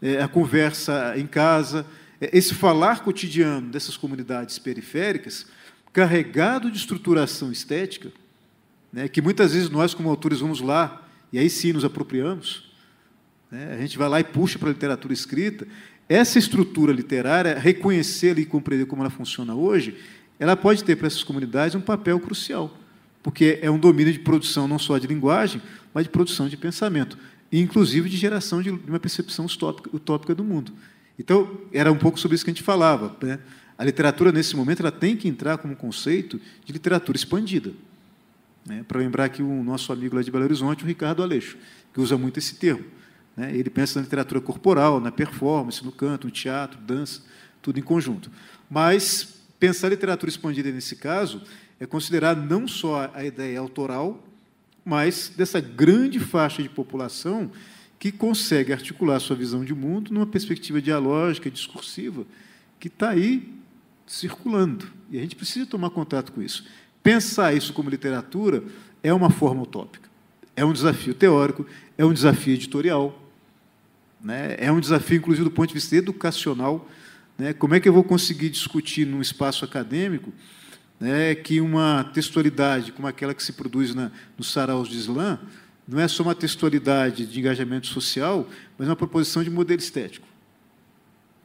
é, 0.00 0.22
a 0.22 0.28
conversa 0.28 1.14
em 1.16 1.26
casa, 1.26 1.84
é, 2.20 2.30
esse 2.36 2.54
falar 2.54 3.02
cotidiano 3.02 3.68
dessas 3.68 3.96
comunidades 3.96 4.58
periféricas, 4.58 5.46
carregado 5.92 6.70
de 6.70 6.76
estruturação 6.76 7.50
estética, 7.50 8.12
né, 8.92 9.08
que 9.08 9.20
muitas 9.20 9.52
vezes 9.52 9.68
nós, 9.68 9.92
como 9.92 10.08
autores, 10.08 10.40
vamos 10.40 10.60
lá 10.60 11.02
e 11.32 11.38
aí 11.38 11.50
sim 11.50 11.72
nos 11.72 11.84
apropriamos. 11.84 12.70
Né, 13.50 13.74
a 13.74 13.80
gente 13.80 13.98
vai 13.98 14.08
lá 14.08 14.20
e 14.20 14.24
puxa 14.24 14.58
para 14.58 14.68
a 14.68 14.72
literatura 14.72 15.12
escrita. 15.12 15.66
Essa 16.08 16.38
estrutura 16.38 16.92
literária, 16.92 17.58
reconhecê-la 17.58 18.40
e 18.40 18.46
compreender 18.46 18.86
como 18.86 19.02
ela 19.02 19.10
funciona 19.10 19.54
hoje, 19.54 19.96
ela 20.38 20.56
pode 20.56 20.84
ter 20.84 20.96
para 20.96 21.06
essas 21.06 21.24
comunidades 21.24 21.74
um 21.74 21.80
papel 21.80 22.20
crucial, 22.20 22.76
porque 23.22 23.58
é 23.60 23.70
um 23.70 23.78
domínio 23.78 24.12
de 24.12 24.20
produção 24.20 24.68
não 24.68 24.78
só 24.78 24.98
de 24.98 25.06
linguagem, 25.06 25.60
mas 25.92 26.04
de 26.04 26.10
produção 26.10 26.48
de 26.48 26.56
pensamento, 26.56 27.18
e 27.50 27.60
inclusive 27.60 28.08
de 28.08 28.16
geração 28.16 28.62
de 28.62 28.70
uma 28.70 29.00
percepção 29.00 29.46
utópica 29.92 30.34
do 30.34 30.44
mundo. 30.44 30.72
Então, 31.18 31.58
era 31.72 31.90
um 31.90 31.96
pouco 31.96 32.20
sobre 32.20 32.34
isso 32.34 32.44
que 32.44 32.50
a 32.50 32.54
gente 32.54 32.62
falava. 32.62 33.16
Né? 33.22 33.38
A 33.78 33.84
literatura, 33.84 34.30
nesse 34.30 34.54
momento, 34.54 34.80
ela 34.80 34.92
tem 34.92 35.16
que 35.16 35.26
entrar 35.26 35.58
como 35.58 35.74
conceito 35.74 36.40
de 36.64 36.72
literatura 36.72 37.16
expandida. 37.16 37.72
Né? 38.66 38.84
Para 38.86 38.98
lembrar 38.98 39.24
aqui 39.24 39.42
o 39.42 39.62
nosso 39.62 39.92
amigo 39.92 40.16
lá 40.16 40.22
de 40.22 40.30
Belo 40.30 40.44
Horizonte, 40.44 40.84
o 40.84 40.86
Ricardo 40.86 41.22
Aleixo, 41.22 41.56
que 41.94 42.00
usa 42.00 42.18
muito 42.18 42.38
esse 42.38 42.56
termo. 42.56 42.84
Né? 43.36 43.54
Ele 43.54 43.68
pensa 43.68 43.98
na 43.98 44.04
literatura 44.04 44.40
corporal, 44.40 45.00
na 45.00 45.12
performance, 45.12 45.84
no 45.84 45.92
canto, 45.92 46.26
no 46.26 46.30
teatro, 46.30 46.80
dança, 46.80 47.22
tudo 47.60 47.78
em 47.78 47.82
conjunto. 47.82 48.30
Mas 48.70 49.34
pensar 49.60 49.88
literatura 49.88 50.30
expandida 50.30 50.70
nesse 50.70 50.96
caso 50.96 51.42
é 51.78 51.86
considerar 51.86 52.34
não 52.34 52.66
só 52.66 53.10
a 53.12 53.24
ideia 53.24 53.60
autoral, 53.60 54.24
mas 54.84 55.32
dessa 55.36 55.60
grande 55.60 56.18
faixa 56.18 56.62
de 56.62 56.68
população 56.68 57.50
que 57.98 58.12
consegue 58.12 58.72
articular 58.72 59.18
sua 59.20 59.36
visão 59.36 59.64
de 59.64 59.74
mundo 59.74 60.12
numa 60.12 60.26
perspectiva 60.26 60.80
dialógica, 60.80 61.50
discursiva, 61.50 62.24
que 62.78 62.88
está 62.88 63.10
aí 63.10 63.52
circulando. 64.06 64.86
E 65.10 65.18
a 65.18 65.20
gente 65.20 65.34
precisa 65.34 65.66
tomar 65.66 65.90
contato 65.90 66.32
com 66.32 66.42
isso. 66.42 66.64
Pensar 67.02 67.54
isso 67.54 67.72
como 67.72 67.90
literatura 67.90 68.62
é 69.02 69.12
uma 69.12 69.30
forma 69.30 69.62
utópica. 69.62 70.08
É 70.54 70.64
um 70.64 70.72
desafio 70.72 71.14
teórico, 71.14 71.66
é 71.98 72.04
um 72.04 72.12
desafio 72.12 72.54
editorial, 72.54 73.25
né? 74.26 74.56
é 74.58 74.72
um 74.72 74.80
desafio, 74.80 75.18
inclusive, 75.18 75.44
do 75.44 75.52
ponto 75.52 75.68
de 75.68 75.74
vista 75.74 75.94
educacional. 75.94 76.90
Né? 77.38 77.52
Como 77.52 77.76
é 77.76 77.80
que 77.80 77.88
eu 77.88 77.92
vou 77.92 78.02
conseguir 78.02 78.50
discutir 78.50 79.06
num 79.06 79.22
espaço 79.22 79.64
acadêmico 79.64 80.32
né, 80.98 81.34
que 81.36 81.60
uma 81.60 82.02
textualidade 82.12 82.90
como 82.90 83.06
aquela 83.06 83.32
que 83.32 83.42
se 83.42 83.52
produz 83.52 83.94
na, 83.94 84.10
nos 84.36 84.50
saraus 84.50 84.88
de 84.88 84.96
Islã 84.96 85.38
não 85.86 86.00
é 86.00 86.08
só 86.08 86.24
uma 86.24 86.34
textualidade 86.34 87.24
de 87.24 87.38
engajamento 87.38 87.86
social, 87.86 88.48
mas 88.76 88.88
uma 88.88 88.96
proposição 88.96 89.44
de 89.44 89.50
modelo 89.50 89.78
estético. 89.78 90.26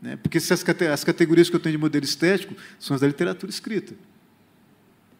Né? 0.01 0.15
Porque 0.15 0.39
se 0.39 0.51
as, 0.51 0.65
as 0.91 1.03
categorias 1.03 1.51
que 1.51 1.55
eu 1.55 1.59
tenho 1.59 1.73
de 1.73 1.77
modelo 1.77 2.03
estético 2.03 2.55
são 2.79 2.95
as 2.95 3.01
da 3.01 3.07
literatura 3.07 3.51
escrita. 3.51 3.93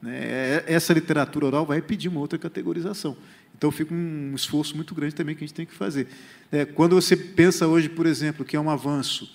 Né? 0.02 0.18
É, 0.18 0.64
essa 0.66 0.92
literatura 0.94 1.46
oral 1.46 1.64
vai 1.64 1.80
pedir 1.80 2.10
uma 2.10 2.20
outra 2.20 2.40
categorização. 2.40 3.16
Então 3.62 3.70
fica 3.70 3.94
um 3.94 4.34
esforço 4.34 4.76
muito 4.76 4.96
grande 4.96 5.14
também 5.14 5.36
que 5.36 5.44
a 5.44 5.48
gente 5.48 5.56
tem 5.56 5.68
que 5.68 5.76
fazer. 5.76 6.08
É, 6.52 6.66
quando 6.66 6.96
você 6.96 7.16
pensa 7.16 7.68
hoje, 7.68 7.88
por 7.88 8.08
exemplo, 8.08 8.44
que 8.44 8.56
é 8.56 8.60
um 8.60 8.72
avanço 8.72 9.32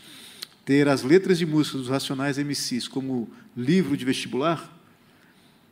ter 0.64 0.88
as 0.88 1.04
letras 1.04 1.38
de 1.38 1.46
música 1.46 1.78
dos 1.78 1.88
Racionais 1.88 2.36
MCs 2.36 2.88
como 2.88 3.30
livro 3.56 3.96
de 3.96 4.04
vestibular, 4.04 4.76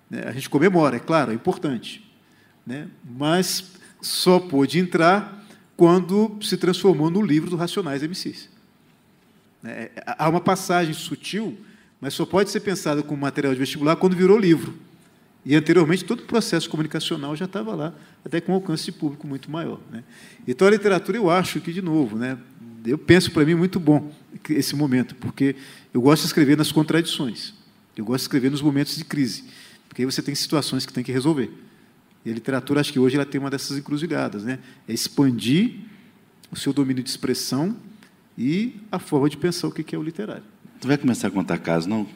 né, 0.08 0.22
a 0.24 0.30
gente 0.30 0.48
comemora, 0.48 0.98
é 0.98 1.00
claro, 1.00 1.32
é 1.32 1.34
importante. 1.34 2.08
Né, 2.64 2.86
mas 3.04 3.72
só 4.00 4.38
pôde 4.38 4.78
entrar 4.78 5.44
quando 5.76 6.38
se 6.40 6.56
transformou 6.56 7.10
no 7.10 7.22
livro 7.22 7.50
dos 7.50 7.58
Racionais 7.58 8.04
MCs. 8.04 8.48
É, 9.64 9.90
há 10.16 10.28
uma 10.28 10.40
passagem 10.40 10.94
sutil, 10.94 11.58
mas 12.00 12.14
só 12.14 12.24
pode 12.24 12.50
ser 12.50 12.60
pensada 12.60 13.02
como 13.02 13.20
material 13.20 13.52
de 13.52 13.58
vestibular 13.58 13.96
quando 13.96 14.14
virou 14.14 14.38
livro. 14.38 14.78
E 15.44 15.54
anteriormente 15.54 16.04
todo 16.04 16.20
o 16.20 16.22
processo 16.24 16.70
comunicacional 16.70 17.36
já 17.36 17.44
estava 17.44 17.74
lá, 17.74 17.94
até 18.24 18.40
com 18.40 18.52
um 18.52 18.54
alcance 18.54 18.90
público 18.90 19.26
muito 19.26 19.50
maior. 19.50 19.78
Né? 19.90 20.02
Então 20.48 20.66
a 20.66 20.70
literatura, 20.70 21.18
eu 21.18 21.28
acho 21.28 21.60
que, 21.60 21.72
de 21.72 21.82
novo, 21.82 22.16
né, 22.16 22.38
eu 22.86 22.96
penso 22.96 23.30
para 23.30 23.44
mim 23.44 23.54
muito 23.54 23.78
bom 23.78 24.12
esse 24.48 24.74
momento, 24.74 25.14
porque 25.16 25.56
eu 25.92 26.00
gosto 26.00 26.22
de 26.22 26.28
escrever 26.28 26.56
nas 26.56 26.72
contradições, 26.72 27.52
eu 27.96 28.04
gosto 28.04 28.20
de 28.20 28.24
escrever 28.24 28.50
nos 28.50 28.62
momentos 28.62 28.96
de 28.96 29.04
crise, 29.04 29.44
porque 29.88 30.02
aí 30.02 30.06
você 30.06 30.22
tem 30.22 30.34
situações 30.34 30.86
que 30.86 30.92
tem 30.92 31.04
que 31.04 31.12
resolver. 31.12 31.52
E 32.24 32.30
a 32.30 32.34
literatura, 32.34 32.80
acho 32.80 32.92
que 32.92 32.98
hoje 32.98 33.16
ela 33.16 33.26
tem 33.26 33.38
uma 33.38 33.50
dessas 33.50 33.76
encruzilhadas, 33.76 34.44
né? 34.44 34.58
é 34.88 34.94
expandir 34.94 35.74
o 36.50 36.56
seu 36.56 36.72
domínio 36.72 37.02
de 37.02 37.10
expressão 37.10 37.76
e 38.36 38.80
a 38.90 38.98
forma 38.98 39.28
de 39.28 39.36
pensar 39.36 39.68
o 39.68 39.70
que 39.70 39.94
é 39.94 39.98
o 39.98 40.02
literário. 40.02 40.44
Tu 40.80 40.88
vai 40.88 40.96
começar 40.96 41.28
a 41.28 41.30
contar 41.30 41.58
casos, 41.58 41.86
não? 41.86 42.06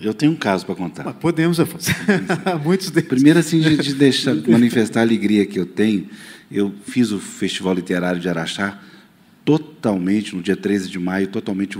Eu 0.00 0.12
tenho 0.12 0.32
um 0.32 0.36
caso 0.36 0.66
para 0.66 0.74
contar. 0.74 1.04
Mas 1.04 1.16
podemos, 1.16 1.58
Afonso. 1.58 1.90
Muitos 2.62 2.90
deles. 2.90 3.08
Primeiro, 3.08 3.38
assim, 3.38 3.60
de, 3.60 3.94
deixar, 3.94 4.34
manifestar 4.46 5.00
a 5.00 5.02
alegria 5.02 5.46
que 5.46 5.58
eu 5.58 5.66
tenho, 5.66 6.08
eu 6.50 6.74
fiz 6.84 7.10
o 7.12 7.18
Festival 7.18 7.74
Literário 7.74 8.20
de 8.20 8.28
Araxá 8.28 8.78
totalmente, 9.44 10.34
no 10.34 10.42
dia 10.42 10.56
13 10.56 10.90
de 10.90 10.98
maio, 10.98 11.28
totalmente 11.28 11.78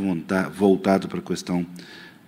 voltado 0.54 1.08
para 1.08 1.18
a 1.18 1.22
questão 1.22 1.66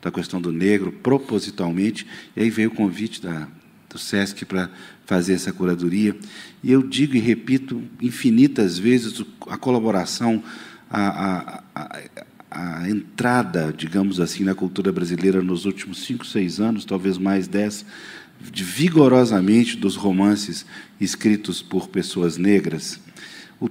da 0.00 0.10
questão 0.10 0.40
do 0.40 0.52
negro, 0.52 0.92
propositalmente, 0.92 2.06
e 2.36 2.42
aí 2.42 2.50
veio 2.50 2.68
o 2.68 2.74
convite 2.74 3.20
da, 3.20 3.48
do 3.88 3.98
SESC 3.98 4.44
para 4.44 4.70
fazer 5.04 5.34
essa 5.34 5.52
curadoria. 5.52 6.16
E 6.62 6.70
eu 6.70 6.82
digo 6.82 7.16
e 7.16 7.18
repito 7.18 7.82
infinitas 8.00 8.78
vezes 8.78 9.24
a 9.48 9.56
colaboração, 9.56 10.42
a, 10.90 11.02
a, 11.02 11.62
a, 11.74 12.00
a 12.50 12.88
entrada, 12.88 13.72
digamos 13.76 14.20
assim, 14.20 14.44
na 14.44 14.54
cultura 14.54 14.90
brasileira 14.90 15.42
nos 15.42 15.64
últimos 15.64 16.04
cinco, 16.04 16.26
seis 16.26 16.60
anos, 16.60 16.84
talvez 16.84 17.18
mais 17.18 17.46
dez, 17.46 17.84
de, 18.40 18.64
vigorosamente 18.64 19.76
dos 19.76 19.96
romances 19.96 20.64
escritos 21.00 21.60
por 21.60 21.88
pessoas 21.88 22.36
negras. 22.36 23.00
O 23.60 23.68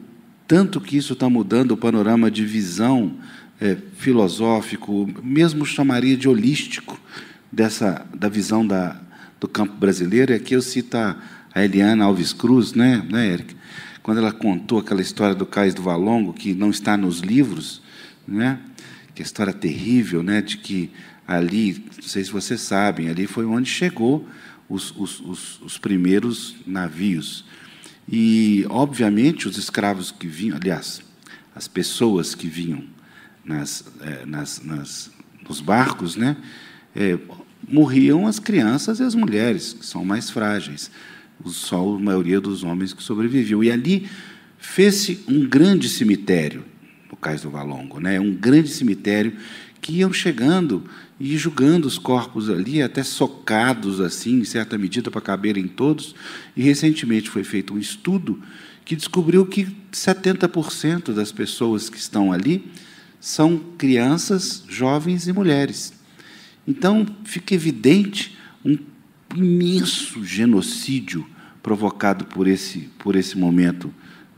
tanto 0.48 0.80
que 0.80 0.98
isso 0.98 1.14
está 1.14 1.30
mudando 1.30 1.72
o 1.72 1.78
panorama 1.78 2.30
de 2.30 2.46
visão 2.46 3.16
é, 3.60 3.76
filosófico, 3.98 5.10
mesmo 5.24 5.66
chamaria 5.66 6.16
de 6.16 6.30
holístico, 6.30 7.00
dessa, 7.52 8.06
da 8.16 8.30
visão 8.30 8.66
da, 8.66 9.00
do 9.40 9.48
campo 9.48 9.74
brasileiro. 9.76 10.32
E 10.32 10.36
aqui 10.36 10.54
eu 10.54 10.62
cito 10.62 10.98
a, 10.98 11.18
Eliana 11.56 12.06
Alves 12.06 12.34
Cruz, 12.34 12.74
né, 12.74 13.04
né, 13.10 13.34
Eric? 13.34 13.56
Quando 14.04 14.20
ela 14.20 14.32
contou 14.32 14.78
aquela 14.78 15.02
história 15.02 15.34
do 15.34 15.46
Cais 15.46 15.74
do 15.74 15.82
Valongo, 15.82 16.32
que 16.34 16.54
não 16.54 16.70
está 16.70 16.96
nos 16.96 17.20
livros, 17.20 17.82
né? 18.28 18.60
Que 19.16 19.22
história 19.22 19.54
terrível, 19.54 20.22
né? 20.22 20.42
De 20.42 20.58
que 20.58 20.92
ali, 21.28 21.86
não 21.96 22.04
sei 22.04 22.24
se 22.24 22.32
vocês 22.32 22.62
sabem, 22.62 23.10
ali 23.10 23.28
foi 23.28 23.46
onde 23.46 23.70
chegou 23.70 24.28
os, 24.70 24.94
os, 24.96 25.20
os, 25.20 25.62
os 25.62 25.78
primeiros 25.78 26.56
navios. 26.66 27.46
E, 28.10 28.66
obviamente, 28.70 29.48
os 29.48 29.58
escravos 29.58 30.12
que 30.12 30.28
vinham, 30.28 30.58
aliás, 30.58 31.02
as 31.56 31.68
pessoas 31.68 32.36
que 32.36 32.48
vinham 32.48 32.84
nas, 33.44 33.84
é, 34.02 34.26
nas, 34.26 34.62
nas, 34.64 35.12
nos 35.48 35.60
barcos, 35.60 36.16
né? 36.16 36.38
É, 36.96 37.18
morriam 37.68 38.28
as 38.28 38.40
crianças 38.40 39.00
e 39.00 39.04
as 39.04 39.16
mulheres, 39.16 39.74
que 39.74 39.86
são 39.86 40.06
mais 40.06 40.30
frágeis. 40.30 40.90
Só 41.46 41.96
a 41.96 42.00
maioria 42.00 42.40
dos 42.40 42.64
homens 42.64 42.94
que 42.94 43.04
sobreviviam. 43.04 43.64
E 43.64 43.72
ali 43.72 44.10
fez-se 44.58 45.24
um 45.28 45.48
grande 45.48 45.88
cemitério 45.90 46.64
no 47.10 47.18
Cais 47.18 47.42
do 47.42 47.50
Valongo, 47.50 48.00
né? 48.00 48.20
um 48.20 48.34
grande 48.34 48.70
cemitério 48.70 49.34
que 49.82 49.94
iam 49.94 50.12
chegando 50.12 50.84
e 51.20 51.38
julgando 51.38 51.88
os 51.88 51.98
corpos 51.98 52.50
ali, 52.50 52.82
até 52.82 53.04
socados 53.04 54.00
assim, 54.00 54.40
em 54.40 54.44
certa 54.44 54.78
medida, 54.78 55.10
para 55.10 55.22
caberem 55.22 55.68
todos. 55.68 56.16
E 56.56 56.62
recentemente 56.62 57.30
foi 57.30 57.44
feito 57.44 57.74
um 57.74 57.78
estudo 57.78 58.42
que 58.86 58.96
descobriu 58.96 59.46
que 59.46 59.68
70% 59.92 61.14
das 61.14 61.32
pessoas 61.32 61.90
que 61.90 61.98
estão 61.98 62.32
ali 62.32 62.72
são 63.20 63.60
crianças, 63.78 64.64
jovens 64.68 65.28
e 65.28 65.34
mulheres. 65.34 65.94
Então, 66.68 67.06
fica 67.24 67.56
evidente 67.56 68.38
um 68.64 68.78
imenso 69.36 70.24
genocídio 70.24 71.28
provocado 71.64 72.26
por 72.26 72.48
esse, 72.48 72.90
por 73.00 73.16
esse 73.16 73.38
momento 73.38 73.94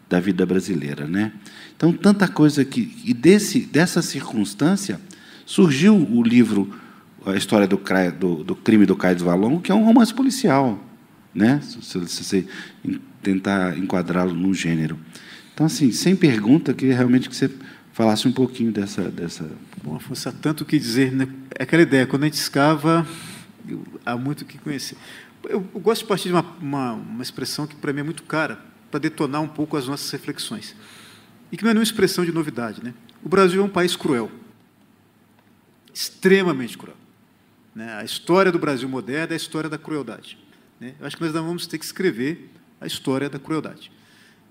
da 0.09 0.19
vida 0.19 0.45
brasileira. 0.45 1.07
Né? 1.07 1.31
Então, 1.77 1.93
tanta 1.93 2.27
coisa 2.27 2.65
que. 2.65 2.93
E 3.05 3.13
desse, 3.13 3.61
dessa 3.61 4.01
circunstância 4.01 4.99
surgiu 5.45 5.95
o 5.95 6.23
livro 6.23 6.73
A 7.25 7.35
História 7.35 7.67
do, 7.67 7.77
do, 8.17 8.43
do 8.43 8.55
Crime 8.55 8.85
do 8.85 8.95
Caio 8.95 9.17
Valongo, 9.19 9.61
que 9.61 9.71
é 9.71 9.75
um 9.75 9.85
romance 9.85 10.13
policial, 10.13 10.83
né? 11.33 11.61
se, 11.61 11.97
você 11.97 12.45
tentar 13.21 13.77
enquadrá-lo 13.77 14.33
num 14.33 14.53
gênero. 14.53 14.97
Então, 15.53 15.65
assim, 15.65 15.91
sem 15.91 16.15
pergunta, 16.15 16.73
queria 16.73 16.95
realmente 16.95 17.29
que 17.29 17.35
você 17.35 17.51
falasse 17.93 18.27
um 18.27 18.31
pouquinho 18.31 18.71
dessa. 18.71 19.03
dessa... 19.09 19.49
Bom, 19.83 19.95
Afonso, 19.95 20.29
há 20.29 20.31
tanto 20.31 20.65
que 20.65 20.79
dizer. 20.79 21.11
Né? 21.11 21.27
É 21.57 21.63
aquela 21.63 21.83
ideia, 21.83 22.07
quando 22.07 22.23
a 22.23 22.25
gente 22.25 22.35
escava, 22.35 23.05
há 24.05 24.17
muito 24.17 24.45
que 24.45 24.57
conhecer. 24.57 24.97
Eu, 25.43 25.65
eu 25.73 25.79
gosto 25.79 26.01
de 26.01 26.07
partir 26.07 26.29
de 26.29 26.33
uma, 26.33 26.45
uma, 26.61 26.93
uma 26.93 27.23
expressão 27.23 27.67
que, 27.67 27.75
para 27.75 27.93
mim, 27.93 28.01
é 28.01 28.03
muito 28.03 28.23
cara, 28.23 28.68
para 28.89 28.99
detonar 28.99 29.41
um 29.41 29.47
pouco 29.47 29.77
as 29.77 29.87
nossas 29.87 30.09
reflexões 30.11 30.75
e 31.51 31.57
que 31.57 31.63
não 31.63 31.71
é 31.71 31.73
nenhuma 31.73 31.83
expressão 31.83 32.25
de 32.25 32.31
novidade. 32.31 32.83
Né? 32.83 32.93
O 33.23 33.29
Brasil 33.29 33.61
é 33.61 33.65
um 33.65 33.69
país 33.69 33.95
cruel, 33.95 34.31
extremamente 35.93 36.77
cruel. 36.77 36.97
Né? 37.73 37.91
A 37.93 38.03
história 38.03 38.51
do 38.51 38.59
Brasil 38.59 38.87
moderno 38.87 39.31
é 39.31 39.33
a 39.33 39.37
história 39.37 39.69
da 39.69 39.77
crueldade. 39.77 40.37
Né? 40.79 40.95
Eu 40.99 41.07
acho 41.07 41.17
que 41.17 41.23
nós 41.23 41.31
vamos 41.31 41.67
ter 41.67 41.77
que 41.77 41.85
escrever 41.85 42.49
a 42.79 42.87
história 42.87 43.29
da 43.29 43.39
crueldade. 43.39 43.91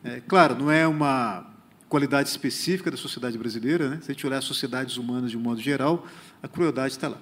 É, 0.04 0.21
claro, 0.26 0.57
não 0.57 0.71
é 0.71 0.87
uma 0.87 1.47
qualidade 1.88 2.28
específica 2.28 2.90
da 2.90 2.97
sociedade 2.97 3.38
brasileira, 3.38 3.88
né? 3.88 3.99
se 4.02 4.11
a 4.11 4.14
gente 4.14 4.26
olhar 4.26 4.38
as 4.38 4.45
sociedades 4.45 4.97
humanas 4.97 5.30
de 5.30 5.37
um 5.37 5.40
modo 5.40 5.61
geral, 5.61 6.07
a 6.42 6.49
crueldade 6.49 6.92
está 6.92 7.09
lá. 7.09 7.18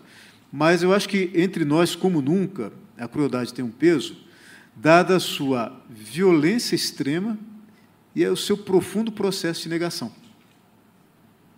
Mas 0.53 0.83
eu 0.83 0.93
acho 0.93 1.09
que 1.09 1.31
entre 1.35 1.65
nós, 1.65 1.95
como 1.95 2.21
nunca, 2.21 2.73
a 2.99 3.07
crueldade 3.07 3.53
tem 3.53 3.65
um 3.65 3.71
peso, 3.71 4.17
dada 4.77 5.17
a 5.17 5.21
sua 5.21 5.83
violência 5.89 6.75
extrema 6.75 7.39
e 8.15 8.23
é 8.23 8.31
o 8.31 8.37
seu 8.37 8.57
profundo 8.59 9.11
processo 9.11 9.63
de 9.63 9.69
negação. 9.71 10.13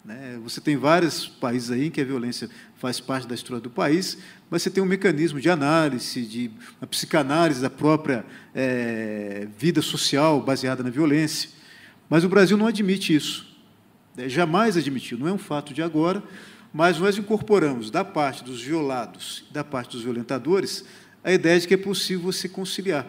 Né? 0.04 0.40
Você 0.42 0.60
tem 0.60 0.76
vários 0.76 1.26
países 1.26 1.70
aí 1.70 1.86
em 1.86 1.90
que 1.90 2.00
a 2.00 2.04
violência 2.04 2.48
faz 2.76 3.00
parte 3.00 3.26
da 3.26 3.34
história 3.34 3.60
do 3.60 3.68
país, 3.68 4.16
mas 4.48 4.62
você 4.62 4.70
tem 4.70 4.82
um 4.82 4.86
mecanismo 4.86 5.40
de 5.40 5.50
análise, 5.50 6.22
de 6.24 6.50
uma 6.80 6.86
psicanálise 6.86 7.60
da 7.60 7.68
própria 7.68 8.24
é, 8.54 9.48
vida 9.58 9.82
social 9.82 10.40
baseada 10.40 10.82
na 10.82 10.90
violência. 10.90 11.50
Mas 12.08 12.24
o 12.24 12.28
Brasil 12.28 12.56
não 12.56 12.66
admite 12.66 13.14
isso. 13.14 13.54
Né? 14.16 14.28
Jamais 14.28 14.76
admitiu. 14.76 15.18
Não 15.18 15.28
é 15.28 15.32
um 15.32 15.38
fato 15.38 15.74
de 15.74 15.82
agora, 15.82 16.22
mas 16.72 16.98
nós 16.98 17.18
incorporamos 17.18 17.90
da 17.90 18.04
parte 18.04 18.44
dos 18.44 18.62
violados, 18.62 19.44
da 19.50 19.64
parte 19.64 19.92
dos 19.92 20.02
violentadores, 20.02 20.84
a 21.28 21.32
ideia 21.32 21.60
de 21.60 21.68
que 21.68 21.74
é 21.74 21.76
possível 21.76 22.32
você 22.32 22.48
conciliar 22.48 23.06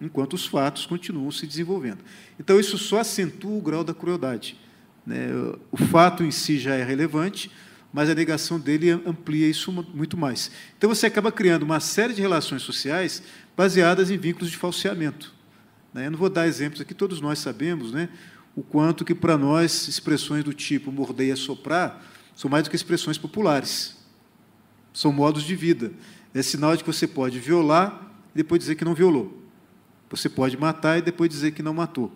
enquanto 0.00 0.34
os 0.34 0.44
fatos 0.44 0.84
continuam 0.84 1.30
se 1.30 1.46
desenvolvendo. 1.46 1.98
Então, 2.38 2.58
isso 2.58 2.76
só 2.76 2.98
acentua 2.98 3.56
o 3.56 3.60
grau 3.60 3.84
da 3.84 3.94
crueldade. 3.94 4.58
Né? 5.06 5.28
O 5.70 5.76
fato 5.76 6.24
em 6.24 6.30
si 6.30 6.58
já 6.58 6.74
é 6.74 6.82
relevante, 6.82 7.50
mas 7.92 8.10
a 8.10 8.14
negação 8.14 8.58
dele 8.58 8.90
amplia 8.90 9.48
isso 9.48 9.70
muito 9.72 10.16
mais. 10.16 10.50
Então, 10.76 10.88
você 10.90 11.06
acaba 11.06 11.30
criando 11.30 11.62
uma 11.62 11.80
série 11.80 12.12
de 12.12 12.20
relações 12.20 12.62
sociais 12.62 13.22
baseadas 13.56 14.10
em 14.10 14.18
vínculos 14.18 14.50
de 14.50 14.56
falseamento. 14.56 15.32
Né? 15.94 16.08
Eu 16.08 16.10
não 16.10 16.18
vou 16.18 16.28
dar 16.28 16.46
exemplos 16.46 16.80
aqui, 16.80 16.94
todos 16.94 17.20
nós 17.20 17.38
sabemos 17.38 17.92
né, 17.92 18.08
o 18.56 18.62
quanto 18.62 19.04
que, 19.04 19.14
para 19.14 19.38
nós, 19.38 19.86
expressões 19.86 20.42
do 20.42 20.52
tipo 20.52 20.90
morder 20.90 21.28
e 21.28 21.32
assoprar 21.32 22.02
são 22.34 22.50
mais 22.50 22.64
do 22.64 22.70
que 22.70 22.76
expressões 22.76 23.16
populares. 23.16 23.96
São 24.92 25.12
modos 25.12 25.44
de 25.44 25.54
vida. 25.54 25.92
É 26.38 26.42
sinal 26.42 26.76
de 26.76 26.84
que 26.84 26.92
você 26.92 27.06
pode 27.06 27.38
violar 27.38 28.12
e 28.34 28.36
depois 28.36 28.60
dizer 28.60 28.74
que 28.74 28.84
não 28.84 28.94
violou. 28.94 29.42
Você 30.10 30.28
pode 30.28 30.56
matar 30.56 30.98
e 30.98 31.02
depois 31.02 31.30
dizer 31.30 31.52
que 31.52 31.62
não 31.62 31.74
matou. 31.74 32.12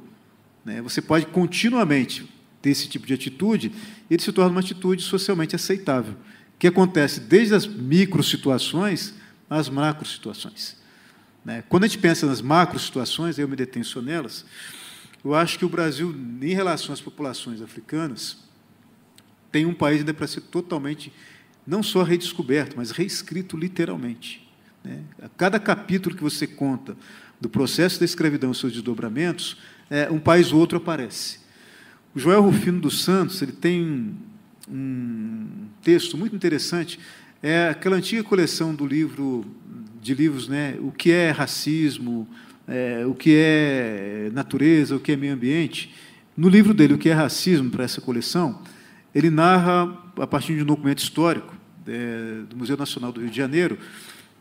Né? 0.64 0.82
Você 0.82 1.00
pode 1.00 1.26
continuamente 1.26 2.30
ter 2.60 2.70
esse 2.70 2.88
tipo 2.88 3.06
de 3.06 3.14
atitude, 3.14 3.72
ele 4.10 4.22
se 4.22 4.32
torna 4.32 4.50
uma 4.50 4.60
atitude 4.60 5.02
socialmente 5.02 5.56
aceitável, 5.56 6.14
que 6.58 6.66
acontece 6.66 7.20
desde 7.20 7.54
as 7.54 7.66
micro 7.66 8.22
situações 8.22 9.14
às 9.48 9.68
macro 9.68 10.06
situações. 10.06 10.76
Né? 11.44 11.64
Quando 11.68 11.84
a 11.84 11.86
gente 11.86 11.98
pensa 11.98 12.26
nas 12.26 12.42
macro 12.42 12.78
situações, 12.78 13.38
eu 13.38 13.48
me 13.48 13.56
detenho 13.56 13.84
nelas, 14.02 14.44
eu 15.24 15.34
acho 15.34 15.58
que 15.58 15.64
o 15.64 15.68
Brasil, 15.68 16.14
em 16.40 16.54
relação 16.54 16.92
às 16.92 17.00
populações 17.00 17.60
africanas, 17.60 18.38
tem 19.50 19.66
um 19.66 19.74
país 19.74 20.00
ainda 20.00 20.14
para 20.14 20.26
ser 20.26 20.42
totalmente, 20.42 21.12
não 21.70 21.84
só 21.84 22.02
redescoberto, 22.02 22.76
mas 22.76 22.90
reescrito 22.90 23.56
literalmente. 23.56 24.44
Né? 24.82 24.98
A 25.22 25.28
cada 25.28 25.60
capítulo 25.60 26.16
que 26.16 26.22
você 26.22 26.44
conta 26.44 26.96
do 27.40 27.48
processo 27.48 28.00
da 28.00 28.04
escravidão 28.04 28.50
e 28.50 28.54
seus 28.56 28.72
desdobramentos, 28.72 29.56
é, 29.88 30.10
um 30.10 30.18
país 30.18 30.52
ou 30.52 30.58
outro 30.58 30.78
aparece. 30.78 31.38
O 32.12 32.18
Joel 32.18 32.42
Rufino 32.42 32.80
dos 32.80 33.04
Santos 33.04 33.40
ele 33.40 33.52
tem 33.52 34.16
um 34.68 35.46
texto 35.80 36.18
muito 36.18 36.34
interessante, 36.34 36.98
é 37.40 37.68
aquela 37.68 37.96
antiga 37.96 38.24
coleção 38.24 38.74
do 38.74 38.84
livro 38.84 39.46
de 40.02 40.12
livros, 40.12 40.48
né, 40.48 40.76
o 40.80 40.90
que 40.90 41.12
é 41.12 41.30
racismo, 41.30 42.28
é, 42.66 43.06
o 43.06 43.14
que 43.14 43.32
é 43.36 44.28
natureza, 44.32 44.96
o 44.96 45.00
que 45.00 45.12
é 45.12 45.16
meio 45.16 45.34
ambiente. 45.34 45.94
No 46.36 46.48
livro 46.48 46.74
dele, 46.74 46.94
o 46.94 46.98
que 46.98 47.10
é 47.10 47.12
racismo 47.12 47.70
para 47.70 47.84
essa 47.84 48.00
coleção, 48.00 48.60
ele 49.14 49.30
narra 49.30 49.96
a 50.18 50.26
partir 50.26 50.56
de 50.56 50.62
um 50.62 50.66
documento 50.66 50.98
histórico 50.98 51.59
é, 51.86 52.42
do 52.48 52.56
Museu 52.56 52.76
Nacional 52.76 53.12
do 53.12 53.20
Rio 53.20 53.30
de 53.30 53.36
Janeiro 53.36 53.78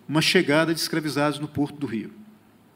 uma 0.07 0.21
chegada 0.23 0.73
de 0.73 0.79
escravizados 0.79 1.37
no 1.37 1.47
Porto 1.47 1.77
do 1.77 1.85
Rio. 1.85 2.11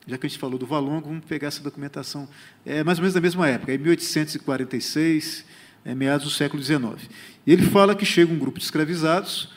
Já 0.06 0.18
que 0.18 0.28
a 0.28 0.30
gente 0.30 0.38
falou 0.38 0.60
do 0.60 0.68
Valongo, 0.68 1.08
vamos 1.08 1.26
pegar 1.26 1.48
essa 1.48 1.64
documentação. 1.64 2.30
É 2.64 2.84
mais 2.84 3.00
ou 3.00 3.02
menos 3.02 3.16
da 3.16 3.22
mesma 3.22 3.48
época, 3.48 3.74
em 3.74 3.78
1846, 3.80 5.44
é, 5.84 5.96
meados 5.96 6.26
do 6.26 6.30
século 6.32 6.62
XIX. 6.62 7.10
E 7.48 7.52
ele 7.52 7.64
fala 7.64 7.96
que 7.96 8.06
chega 8.06 8.32
um 8.32 8.38
grupo 8.38 8.60
de 8.60 8.66
escravizados, 8.66 9.52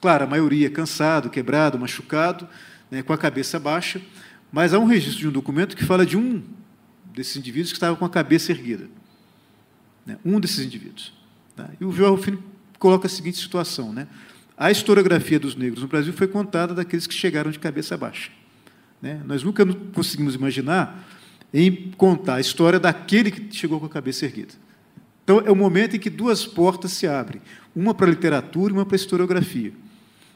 claro, 0.00 0.24
a 0.24 0.26
maioria 0.26 0.70
cansado, 0.70 1.28
quebrado, 1.28 1.78
machucado, 1.78 2.48
né, 2.90 3.02
com 3.02 3.12
a 3.12 3.18
cabeça 3.18 3.58
baixa, 3.58 4.00
mas 4.52 4.72
há 4.72 4.78
um 4.78 4.84
registro 4.84 5.18
de 5.18 5.28
um 5.28 5.32
documento 5.32 5.76
que 5.76 5.84
fala 5.84 6.06
de 6.06 6.16
um 6.16 6.42
desses 7.06 7.36
indivíduos 7.36 7.72
que 7.72 7.76
estava 7.76 7.96
com 7.96 8.04
a 8.04 8.10
cabeça 8.10 8.52
erguida. 8.52 8.88
Né, 10.04 10.16
um 10.24 10.38
desses 10.38 10.64
indivíduos. 10.64 11.12
Tá? 11.56 11.68
E 11.80 11.84
o 11.84 11.90
João 11.90 12.14
Rufino 12.14 12.42
coloca 12.78 13.06
a 13.06 13.10
seguinte 13.10 13.38
situação: 13.38 13.92
né? 13.92 14.06
A 14.56 14.70
historiografia 14.70 15.38
dos 15.38 15.54
negros 15.54 15.82
no 15.82 15.88
Brasil 15.88 16.12
foi 16.12 16.26
contada 16.26 16.72
daqueles 16.72 17.06
que 17.06 17.12
chegaram 17.12 17.50
de 17.50 17.58
cabeça 17.58 17.96
baixa. 17.96 18.30
Né? 19.02 19.20
Nós 19.26 19.42
nunca 19.42 19.66
conseguimos 19.92 20.34
imaginar 20.34 21.06
em 21.52 21.90
contar 21.96 22.36
a 22.36 22.40
história 22.40 22.80
daquele 22.80 23.30
que 23.30 23.54
chegou 23.54 23.78
com 23.78 23.86
a 23.86 23.90
cabeça 23.90 24.24
erguida. 24.24 24.54
Então, 25.22 25.42
é 25.44 25.50
o 25.50 25.56
momento 25.56 25.96
em 25.96 25.98
que 25.98 26.08
duas 26.08 26.46
portas 26.46 26.92
se 26.92 27.06
abrem, 27.06 27.42
uma 27.74 27.92
para 27.92 28.06
a 28.06 28.10
literatura 28.10 28.72
e 28.72 28.76
uma 28.76 28.86
para 28.86 28.94
a 28.94 28.96
historiografia. 28.96 29.72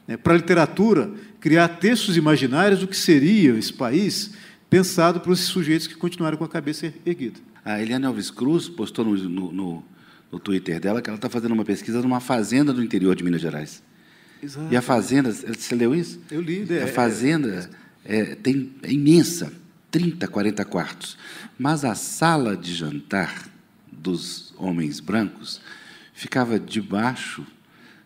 Né? 0.07 0.17
Para 0.17 0.33
a 0.33 0.37
literatura, 0.37 1.11
criar 1.39 1.67
textos 1.67 2.15
imaginários 2.15 2.81
do 2.81 2.87
que 2.87 2.97
seria 2.97 3.57
esse 3.57 3.73
país, 3.73 4.33
pensado 4.69 5.19
para 5.19 5.31
os 5.31 5.39
sujeitos 5.39 5.87
que 5.87 5.95
continuaram 5.95 6.37
com 6.37 6.43
a 6.43 6.49
cabeça 6.49 6.93
erguida. 7.05 7.39
A 7.63 7.81
Eliane 7.81 8.05
Alves 8.05 8.29
Cruz 8.29 8.69
postou 8.69 9.05
no, 9.05 9.51
no, 9.51 9.83
no 10.31 10.39
Twitter 10.39 10.79
dela 10.79 11.01
que 11.01 11.09
ela 11.09 11.17
está 11.17 11.29
fazendo 11.29 11.53
uma 11.53 11.65
pesquisa 11.65 12.01
numa 12.01 12.19
fazenda 12.19 12.71
do 12.71 12.83
interior 12.83 13.15
de 13.15 13.23
Minas 13.23 13.41
Gerais. 13.41 13.81
Exato. 14.41 14.67
E 14.71 14.75
a 14.75 14.81
fazenda, 14.81 15.31
você 15.31 15.75
leu 15.75 15.93
isso? 15.93 16.19
Eu 16.29 16.41
li. 16.41 16.65
É, 16.69 16.83
a 16.83 16.87
fazenda 16.87 17.69
é, 18.03 18.35
tem, 18.35 18.73
é 18.81 18.91
imensa, 18.91 19.51
30, 19.89 20.27
40 20.27 20.65
quartos. 20.65 21.17
Mas 21.57 21.85
a 21.85 21.95
sala 21.95 22.57
de 22.57 22.73
jantar 22.73 23.47
dos 23.91 24.53
homens 24.57 24.99
brancos 24.99 25.61
ficava 26.13 26.59
debaixo 26.59 27.45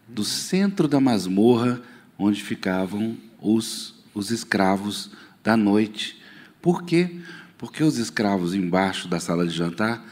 do 0.07 0.23
centro 0.23 0.87
da 0.87 0.99
masmorra 0.99 1.81
onde 2.17 2.43
ficavam 2.43 3.17
os, 3.41 3.95
os 4.13 4.31
escravos 4.31 5.11
da 5.43 5.55
noite. 5.55 6.21
Por 6.61 6.83
quê? 6.83 7.19
Porque 7.57 7.83
os 7.83 7.97
escravos 7.97 8.53
embaixo 8.53 9.07
da 9.07 9.19
sala 9.19 9.45
de 9.45 9.53
jantar 9.53 10.03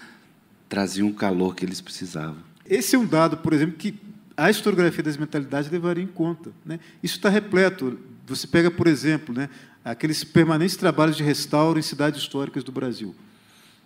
traziam 0.70 1.08
o 1.08 1.14
calor 1.14 1.56
que 1.56 1.66
eles 1.66 1.82
precisavam. 1.82 2.38
Esse 2.66 2.96
é 2.96 3.00
um 3.00 3.06
dado, 3.06 3.38
por 3.38 3.54
exemplo, 3.54 3.76
que 3.78 3.92
a 4.36 4.50
historiografia 4.50 5.04
das 5.04 5.18
mentalidades 5.18 5.70
levaria 5.70 6.04
em 6.04 6.08
conta. 6.08 6.52
Né? 6.66 6.80
Isso 7.02 7.16
está 7.18 7.30
repleto. 7.30 8.00
Você 8.28 8.48
pega, 8.48 8.72
por 8.72 8.88
exemplo, 8.88 9.34
né, 9.34 9.50
aqueles 9.84 10.24
permanentes 10.24 10.76
trabalhos 10.76 11.16
de 11.16 11.24
restauro 11.24 11.78
em 11.78 11.82
cidades 11.82 12.22
históricas 12.22 12.64
do 12.64 12.72
Brasil. 12.72 13.16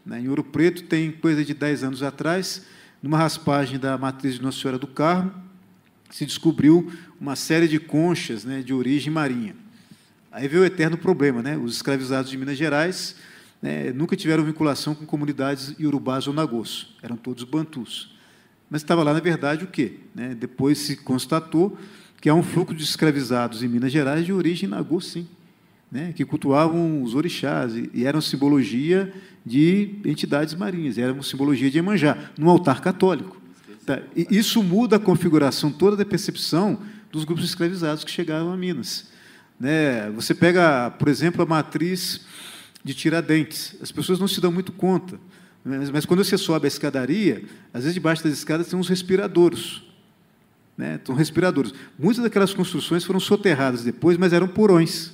Né? 0.05 0.21
Em 0.21 0.29
Ouro 0.29 0.43
Preto, 0.43 0.83
tem 0.83 1.11
coisa 1.11 1.43
de 1.43 1.53
10 1.53 1.83
anos 1.83 2.03
atrás, 2.03 2.65
numa 3.01 3.17
raspagem 3.17 3.77
da 3.77 3.97
matriz 3.97 4.35
de 4.35 4.41
Nossa 4.41 4.59
Senhora 4.59 4.79
do 4.79 4.87
Carmo, 4.87 5.33
se 6.09 6.25
descobriu 6.25 6.91
uma 7.19 7.35
série 7.35 7.67
de 7.67 7.79
conchas 7.79 8.45
né, 8.45 8.61
de 8.61 8.73
origem 8.73 9.11
marinha. 9.11 9.55
Aí 10.31 10.47
veio 10.47 10.61
o 10.61 10.65
eterno 10.65 10.97
problema. 10.97 11.41
Né? 11.41 11.57
Os 11.57 11.75
escravizados 11.75 12.31
de 12.31 12.37
Minas 12.37 12.57
Gerais 12.57 13.15
né, 13.61 13.91
nunca 13.91 14.15
tiveram 14.15 14.45
vinculação 14.45 14.95
com 14.95 15.05
comunidades 15.05 15.75
iorubás 15.79 16.27
ou 16.27 16.33
nagôs, 16.33 16.95
eram 17.01 17.17
todos 17.17 17.43
bantus. 17.43 18.16
Mas 18.69 18.81
estava 18.81 19.03
lá, 19.03 19.13
na 19.13 19.19
verdade, 19.19 19.63
o 19.63 19.67
quê? 19.67 19.93
Né? 20.13 20.35
Depois 20.35 20.77
se 20.77 20.97
constatou 20.97 21.77
que 22.19 22.29
há 22.29 22.33
um 22.33 22.43
fluxo 22.43 22.75
de 22.75 22.83
escravizados 22.83 23.63
em 23.63 23.67
Minas 23.67 23.91
Gerais 23.91 24.25
de 24.25 24.33
origem 24.33 24.67
nagô, 24.67 24.99
sim, 24.99 25.27
né? 25.91 26.13
que 26.13 26.25
cultuavam 26.25 27.01
os 27.01 27.15
orixás 27.15 27.73
e, 27.75 28.05
eram 28.05 28.19
simbologia 28.19 29.13
de 29.45 29.95
entidades 30.03 30.53
marinhas, 30.53 30.97
era 30.97 31.13
uma 31.13 31.23
simbologia 31.23 31.71
de 31.71 31.77
Emanjá, 31.77 32.17
no 32.37 32.49
altar 32.49 32.81
católico. 32.81 33.41
Tá? 33.85 34.01
E 34.15 34.27
isso 34.29 34.61
muda 34.61 34.97
a 34.97 34.99
configuração 34.99 35.71
toda 35.71 35.95
da 35.95 36.05
percepção 36.05 36.79
dos 37.09 37.23
grupos 37.23 37.45
escravizados 37.45 38.03
que 38.03 38.11
chegaram 38.11 38.51
a 38.51 38.57
Minas. 38.57 39.07
Né? 39.57 40.09
Você 40.11 40.35
pega, 40.35 40.91
por 40.91 41.07
exemplo, 41.07 41.41
a 41.41 41.45
matriz 41.45 42.21
de 42.83 42.93
Tiradentes. 42.93 43.75
As 43.81 43.91
pessoas 43.91 44.19
não 44.19 44.27
se 44.27 44.41
dão 44.41 44.51
muito 44.51 44.71
conta. 44.71 45.19
Mas, 45.67 45.89
mas, 45.89 46.05
quando 46.05 46.23
você 46.23 46.37
sobe 46.37 46.65
a 46.65 46.69
escadaria, 46.69 47.43
às 47.73 47.81
vezes 47.83 47.93
debaixo 47.93 48.23
das 48.23 48.33
escadas 48.33 48.67
tem 48.67 48.79
uns 48.79 48.87
respiradouros. 48.87 49.83
Né? 50.77 50.97
Tem 50.97 51.13
respiradores. 51.13 51.73
Muitas 51.99 52.23
daquelas 52.23 52.53
construções 52.53 53.03
foram 53.03 53.19
soterradas 53.19 53.83
depois, 53.83 54.17
mas 54.17 54.31
eram 54.31 54.47
porões. 54.47 55.11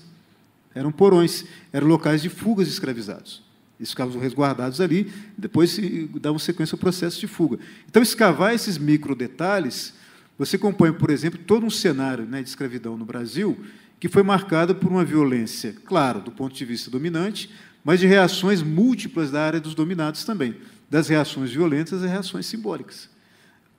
Eram 0.76 0.92
porões, 0.92 1.46
eram 1.72 1.88
locais 1.88 2.22
de 2.22 2.30
fugas 2.30 2.68
de 2.68 2.74
escravizados. 2.74 3.42
Eles 3.80 3.90
ficavam 3.90 4.22
resguardados 4.22 4.80
ali, 4.80 5.12
e 5.38 5.42
depois 5.42 5.72
se 5.72 6.10
davam 6.20 6.38
sequência 6.38 6.76
ao 6.76 6.80
processo 6.80 7.20
de 7.20 7.28
fuga. 7.28 7.58
Então, 7.90 8.02
escavar 8.02 8.54
esses 8.54 8.78
micro 8.78 9.16
detalhes, 9.16 9.94
você 10.38 10.58
compõe, 10.58 10.94
por 10.94 11.10
exemplo, 11.10 11.40
todo 11.40 11.66
um 11.66 11.70
cenário 11.70 12.26
né, 12.26 12.44
de 12.44 12.50
escravidão 12.50 12.96
no 12.96 13.06
Brasil 13.06 13.58
que 14.00 14.10
foi 14.10 14.22
marcado 14.22 14.76
por 14.76 14.92
uma 14.92 15.06
violência, 15.06 15.74
claro, 15.86 16.20
do 16.20 16.30
ponto 16.30 16.54
de 16.54 16.66
vista 16.66 16.92
dominante, 16.92 17.50
mas 17.84 18.00
de 18.00 18.08
reações 18.08 18.62
múltiplas 18.62 19.32
da 19.32 19.44
área 19.44 19.60
dos 19.60 19.76
dominados 19.76 20.24
também, 20.24 20.56
das 20.90 21.08
reações 21.08 21.52
violentas 21.52 22.02
às 22.04 22.10
reações 22.10 22.46
simbólicas. 22.46 23.10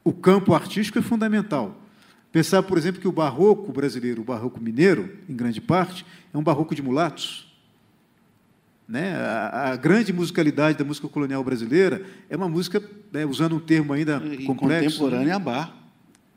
O 0.02 0.12
campo 0.12 0.54
artístico 0.54 0.98
é 0.98 1.02
fundamental. 1.02 1.80
Pensar, 2.30 2.62
por 2.64 2.76
exemplo, 2.76 3.00
que 3.00 3.08
o 3.08 3.12
barroco 3.12 3.72
brasileiro, 3.72 4.20
o 4.20 4.24
barroco 4.24 4.60
mineiro, 4.60 5.16
em 5.28 5.36
grande 5.36 5.60
parte, 5.60 6.04
é 6.32 6.36
um 6.36 6.42
barroco 6.42 6.74
de 6.74 6.82
mulatos. 6.82 7.54
Né? 8.86 9.14
A, 9.14 9.70
a, 9.70 9.76
grande 9.76 10.12
musicalidade 10.12 10.76
da 10.76 10.84
música 10.84 11.08
colonial 11.08 11.42
brasileira 11.42 12.04
é 12.28 12.36
uma 12.36 12.48
música, 12.48 12.82
né, 13.12 13.24
usando 13.24 13.56
um 13.56 13.60
termo 13.60 13.92
ainda 13.92 14.16
e 14.16 14.44
complexo. 14.44 14.98
Contemporânea 14.98 15.36
a 15.36 15.38
bar. 15.38 15.76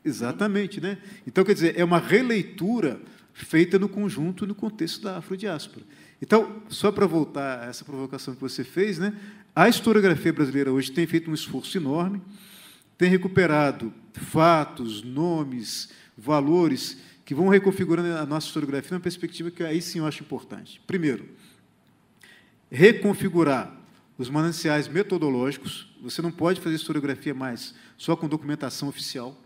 Exatamente. 0.04 0.80
Né? 0.80 0.98
Então, 1.26 1.44
quer 1.44 1.52
dizer, 1.52 1.78
é 1.78 1.84
uma 1.84 1.98
releitura 1.98 3.00
feita 3.34 3.78
no 3.78 3.88
conjunto 3.88 4.44
e 4.44 4.46
no 4.46 4.54
contexto 4.54 5.02
da 5.02 5.18
afrodiáspora. 5.18 5.84
Então, 6.20 6.62
só 6.68 6.90
para 6.90 7.06
voltar 7.06 7.60
a 7.60 7.66
essa 7.66 7.84
provocação 7.84 8.34
que 8.34 8.40
você 8.40 8.64
fez, 8.64 8.98
né, 8.98 9.14
a 9.54 9.68
historiografia 9.68 10.32
brasileira 10.32 10.72
hoje 10.72 10.90
tem 10.90 11.06
feito 11.06 11.30
um 11.30 11.34
esforço 11.34 11.76
enorme, 11.76 12.20
tem 12.96 13.08
recuperado 13.08 13.92
fatos, 14.12 15.02
nomes, 15.02 15.90
valores 16.16 16.98
que 17.24 17.34
vão 17.34 17.48
reconfigurando 17.48 18.16
a 18.16 18.26
nossa 18.26 18.46
historiografia 18.46 18.92
numa 18.92 19.02
perspectiva 19.02 19.50
que 19.50 19.62
aí 19.62 19.80
sim 19.80 19.98
eu 19.98 20.06
acho 20.06 20.22
importante. 20.22 20.80
Primeiro, 20.86 21.28
reconfigurar 22.70 23.78
os 24.18 24.28
mananciais 24.28 24.88
metodológicos. 24.88 25.94
Você 26.02 26.20
não 26.20 26.32
pode 26.32 26.60
fazer 26.60 26.74
historiografia 26.74 27.32
mais 27.32 27.74
só 27.96 28.16
com 28.16 28.26
documentação 28.26 28.88
oficial. 28.88 29.40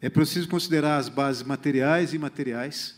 É 0.00 0.08
preciso 0.08 0.48
considerar 0.48 0.98
as 0.98 1.08
bases 1.08 1.42
materiais 1.42 2.12
e 2.12 2.16
imateriais. 2.16 2.95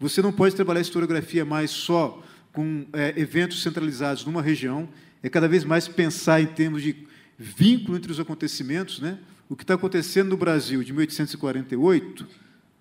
Você 0.00 0.22
não 0.22 0.32
pode 0.32 0.56
trabalhar 0.56 0.80
a 0.80 0.82
historiografia 0.82 1.44
mais 1.44 1.70
só 1.70 2.22
com 2.52 2.86
é, 2.92 3.12
eventos 3.16 3.62
centralizados 3.62 4.24
numa 4.24 4.42
região, 4.42 4.88
é 5.22 5.28
cada 5.28 5.46
vez 5.46 5.62
mais 5.62 5.86
pensar 5.86 6.40
em 6.40 6.46
termos 6.46 6.82
de 6.82 6.96
vínculo 7.38 7.96
entre 7.96 8.10
os 8.10 8.18
acontecimentos. 8.18 8.98
Né? 8.98 9.18
O 9.48 9.54
que 9.54 9.62
está 9.62 9.74
acontecendo 9.74 10.30
no 10.30 10.36
Brasil 10.36 10.82
de 10.82 10.92
1848 10.92 12.26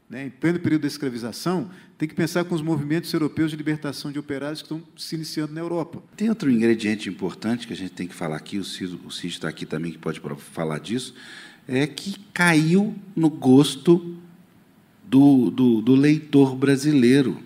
né, 0.10 0.26
em 0.26 0.30
pleno 0.30 0.60
período 0.60 0.82
da 0.82 0.88
escravização, 0.88 1.70
tem 1.98 2.10
que 2.10 2.16
pensar 2.16 2.44
com 2.44 2.56
os 2.56 2.62
movimentos 2.62 3.14
europeus 3.14 3.52
de 3.52 3.58
libertação 3.58 4.12
de 4.12 4.18
operários 4.18 4.62
que 4.62 4.66
estão 4.66 4.82
se 4.98 5.16
iniciando 5.16 5.54
na 5.54 5.60
Europa. 5.60 6.02
Tem 6.18 6.30
outro 6.30 6.50
ingrediente 6.50 7.08
importante 7.08 7.68
que 7.68 7.74
a 7.74 7.76
gente 7.76 7.92
tem 7.92 8.08
que 8.08 8.16
falar 8.16 8.38
aqui, 8.38 8.58
o 8.58 8.64
Cid, 8.64 9.00
o 9.06 9.12
Cid 9.12 9.36
está 9.36 9.48
aqui 9.48 9.68
também 9.68 9.92
que 9.92 10.00
pode 10.00 10.20
falar 10.52 10.80
disso, 10.80 11.14
é 11.68 11.86
que 11.86 12.20
caiu 12.34 12.96
no 13.16 13.30
gosto 13.30 14.18
do, 15.10 15.50
do, 15.50 15.82
do 15.82 15.96
leitor 15.96 16.56
brasileiro. 16.56 17.40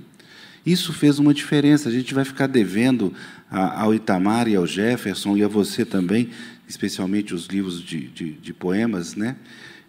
Isso 0.65 0.91
fez 0.91 1.17
uma 1.17 1.33
diferença. 1.33 1.87
A 1.87 1.91
gente 1.91 2.13
vai 2.13 2.25
ficar 2.25 2.47
devendo 2.47 3.13
ao 3.49 3.93
Itamar 3.93 4.47
e 4.47 4.55
ao 4.55 4.67
Jefferson 4.67 5.37
e 5.37 5.43
a 5.43 5.47
você 5.47 5.85
também, 5.85 6.29
especialmente 6.67 7.33
os 7.33 7.45
livros 7.45 7.81
de, 7.81 8.07
de, 8.07 8.33
de 8.33 8.53
poemas, 8.53 9.15
né? 9.15 9.37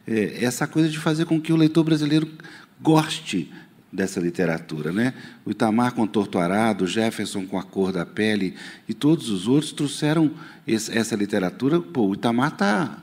É, 0.07 0.45
essa 0.45 0.67
coisa 0.67 0.89
de 0.89 0.99
fazer 0.99 1.25
com 1.25 1.41
que 1.41 1.53
o 1.53 1.57
leitor 1.57 1.83
brasileiro 1.83 2.29
goste 2.81 3.51
dessa 3.91 4.21
literatura. 4.21 4.93
Né? 4.93 5.15
O 5.47 5.51
Itamar 5.51 5.95
com 5.95 6.07
Torto 6.07 6.39
Arado, 6.39 6.85
o 6.85 6.87
Jefferson 6.87 7.47
com 7.47 7.59
A 7.59 7.63
Cor 7.63 7.91
da 7.91 8.05
Pele 8.05 8.55
e 8.87 8.93
todos 8.93 9.31
os 9.31 9.49
outros 9.49 9.73
trouxeram 9.73 10.33
esse, 10.67 10.97
essa 10.97 11.17
literatura. 11.17 11.81
Pô, 11.81 12.09
o 12.09 12.15
Itamar 12.15 12.53
está 12.53 12.99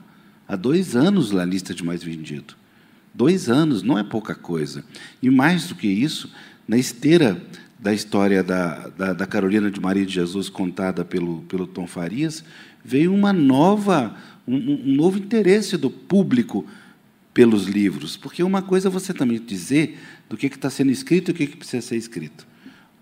há 0.46 0.54
dois 0.54 0.94
anos 0.94 1.32
na 1.32 1.44
lista 1.44 1.74
de 1.74 1.84
mais 1.84 2.04
vendido. 2.04 2.61
Dois 3.14 3.48
anos 3.48 3.82
não 3.82 3.98
é 3.98 4.02
pouca 4.02 4.34
coisa. 4.34 4.84
E 5.22 5.28
mais 5.30 5.68
do 5.68 5.74
que 5.74 5.86
isso, 5.86 6.30
na 6.66 6.76
esteira 6.76 7.40
da 7.78 7.92
história 7.92 8.42
da, 8.44 8.88
da, 8.88 9.12
da 9.12 9.26
Carolina 9.26 9.70
de 9.70 9.80
Maria 9.80 10.06
de 10.06 10.12
Jesus 10.12 10.48
contada 10.48 11.04
pelo, 11.04 11.42
pelo 11.42 11.66
Tom 11.66 11.86
Farias, 11.86 12.44
veio 12.84 13.12
uma 13.12 13.32
nova, 13.32 14.16
um, 14.46 14.56
um 14.56 14.94
novo 14.94 15.18
interesse 15.18 15.76
do 15.76 15.90
público 15.90 16.64
pelos 17.34 17.66
livros. 17.66 18.16
Porque 18.16 18.42
uma 18.42 18.62
coisa 18.62 18.88
é 18.88 18.90
você 18.90 19.12
também 19.12 19.40
dizer 19.40 19.98
do 20.28 20.36
que 20.36 20.46
está 20.46 20.70
sendo 20.70 20.92
escrito 20.92 21.30
e 21.30 21.32
o 21.32 21.34
que, 21.34 21.46
que 21.48 21.56
precisa 21.56 21.84
ser 21.84 21.96
escrito. 21.96 22.46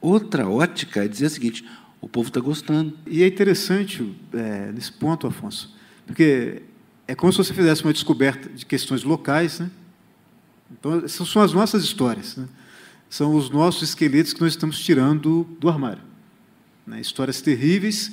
Outra 0.00 0.48
ótica 0.48 1.04
é 1.04 1.08
dizer 1.08 1.26
o 1.26 1.30
seguinte: 1.30 1.64
o 2.00 2.08
povo 2.08 2.28
está 2.28 2.40
gostando. 2.40 2.96
E 3.06 3.22
é 3.22 3.26
interessante 3.26 4.10
é, 4.32 4.72
nesse 4.72 4.92
ponto, 4.92 5.26
Afonso, 5.26 5.76
porque 6.06 6.62
é 7.06 7.14
como 7.14 7.30
se 7.32 7.38
você 7.38 7.52
fizesse 7.52 7.84
uma 7.84 7.92
descoberta 7.92 8.48
de 8.48 8.64
questões 8.64 9.04
locais, 9.04 9.60
né? 9.60 9.70
Então, 10.70 11.04
essas 11.04 11.28
são 11.28 11.42
as 11.42 11.52
nossas 11.52 11.82
histórias, 11.82 12.36
né? 12.36 12.48
são 13.08 13.34
os 13.34 13.50
nossos 13.50 13.82
esqueletos 13.82 14.32
que 14.32 14.40
nós 14.40 14.52
estamos 14.52 14.78
tirando 14.78 15.44
do 15.58 15.68
armário. 15.68 16.02
Né? 16.86 17.00
Histórias 17.00 17.40
terríveis, 17.40 18.12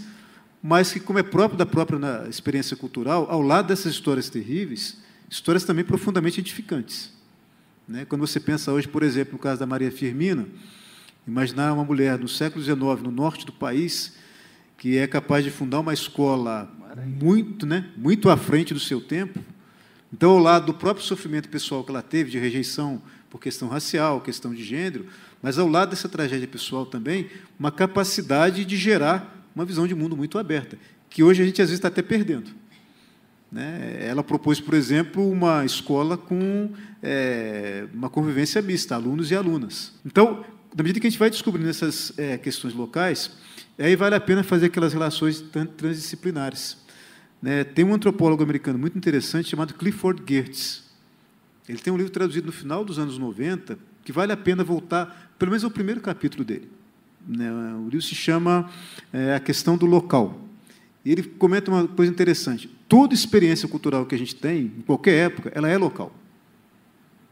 mas 0.62 0.92
que, 0.92 1.00
como 1.00 1.20
é 1.20 1.24
próprio 1.24 1.58
da 1.58 1.66
própria 1.66 2.28
experiência 2.28 2.76
cultural, 2.76 3.28
ao 3.30 3.42
lado 3.42 3.68
dessas 3.68 3.94
histórias 3.94 4.30
terríveis, 4.30 4.98
histórias 5.30 5.64
também 5.64 5.86
profundamente 5.86 6.40
edificantes. 6.40 7.12
Né? 7.88 8.06
Quando 8.06 8.22
você 8.22 8.40
pensa 8.40 8.72
hoje, 8.72 8.88
por 8.88 9.04
exemplo, 9.04 9.34
no 9.34 9.40
caso 9.40 9.60
da 9.60 9.66
Maria 9.66 9.92
Firmina, 9.92 10.48
imaginar 11.28 11.74
uma 11.74 11.84
mulher 11.84 12.18
no 12.18 12.28
século 12.28 12.64
XIX, 12.64 12.80
no 13.04 13.12
norte 13.12 13.46
do 13.46 13.52
país, 13.52 14.14
que 14.78 14.98
é 14.98 15.08
capaz 15.08 15.44
de 15.44 15.52
fundar 15.52 15.80
uma 15.80 15.94
escola 15.94 16.72
muito, 17.06 17.66
né, 17.66 17.90
muito 17.96 18.30
à 18.30 18.38
frente 18.38 18.74
do 18.74 18.80
seu 18.80 19.02
tempo. 19.02 19.40
Então, 20.12 20.32
ao 20.32 20.40
lado 20.40 20.68
do 20.68 20.74
próprio 20.74 21.06
sofrimento 21.06 21.50
pessoal 21.50 21.84
que 21.84 21.92
ela 21.92 22.02
teve, 22.02 22.32
de 22.32 22.40
rejeição 22.40 23.02
por 23.30 23.42
questão 23.42 23.68
racial, 23.68 24.22
questão 24.22 24.54
de 24.54 24.64
gênero, 24.64 25.08
mas 25.42 25.60
ao 25.60 25.68
lado 25.68 25.90
dessa 25.90 26.08
tragédia 26.08 26.48
pessoal 26.48 26.86
também, 26.86 27.30
uma 27.60 27.72
capacidade 27.72 28.64
de 28.64 28.78
gerar 28.78 29.36
uma 29.54 29.66
visão 29.66 29.88
de 29.88 29.96
mundo 29.96 30.16
muito 30.16 30.38
aberta, 30.38 30.78
que 31.10 31.24
hoje 31.24 31.42
a 31.42 31.46
gente 31.46 31.62
às 31.62 31.70
vezes 31.70 31.80
está 31.80 31.88
até 31.88 32.02
perdendo. 32.02 32.52
Né? 33.52 33.98
Ela 34.02 34.24
propôs, 34.24 34.60
por 34.60 34.74
exemplo, 34.74 35.30
uma 35.30 35.66
escola 35.66 36.18
com 36.18 36.72
é, 37.02 37.86
uma 37.94 38.10
convivência 38.10 38.62
mista, 38.62 38.96
alunos 38.96 39.32
e 39.32 39.36
alunas. 39.36 39.94
Então, 40.06 40.46
na 40.76 40.84
medida 40.84 41.00
que 41.00 41.08
a 41.08 41.10
gente 41.10 41.20
vai 41.20 41.30
descobrindo 41.30 41.70
essas 41.70 42.14
é, 42.18 42.38
questões 42.38 42.74
locais, 42.74 43.32
aí 43.80 43.96
vale 43.96 44.16
a 44.16 44.20
pena 44.20 44.44
fazer 44.44 44.68
aquelas 44.68 44.94
relações 44.94 45.44
transdisciplinares. 45.76 46.78
Né? 47.48 47.64
Tem 47.64 47.86
um 47.86 47.94
antropólogo 47.94 48.44
americano 48.44 48.78
muito 48.78 48.98
interessante 48.98 49.48
chamado 49.48 49.74
Clifford 49.74 50.22
Geertz. 50.28 50.84
Ele 51.70 51.78
tem 51.78 51.94
um 51.94 51.96
livro 51.96 52.12
traduzido 52.12 52.48
no 52.48 52.52
final 52.52 52.84
dos 52.84 53.00
anos 53.00 53.18
90 53.18 53.80
que 54.04 54.12
vale 54.12 54.34
a 54.34 54.38
pena 54.38 54.66
voltar, 54.66 55.32
pelo 55.40 55.52
menos 55.52 55.64
ao 55.64 55.72
primeiro 55.72 56.02
capítulo 56.02 56.44
dele. 56.44 56.70
Né? 57.26 57.50
O 57.86 57.86
livro 57.86 58.02
se 58.02 58.16
chama 58.16 58.70
é, 59.14 59.34
A 59.34 59.40
Questão 59.40 59.78
do 59.78 59.86
Local. 59.86 60.42
E 61.06 61.12
ele 61.14 61.24
comenta 61.24 61.72
uma 61.72 61.88
coisa 61.88 62.12
interessante. 62.12 62.70
Toda 62.86 63.14
experiência 63.14 63.66
cultural 63.66 64.06
que 64.06 64.14
a 64.14 64.18
gente 64.18 64.36
tem, 64.36 64.74
em 64.80 64.82
qualquer 64.82 65.28
época, 65.28 65.50
ela 65.56 65.70
é 65.70 65.78
local. 65.78 66.14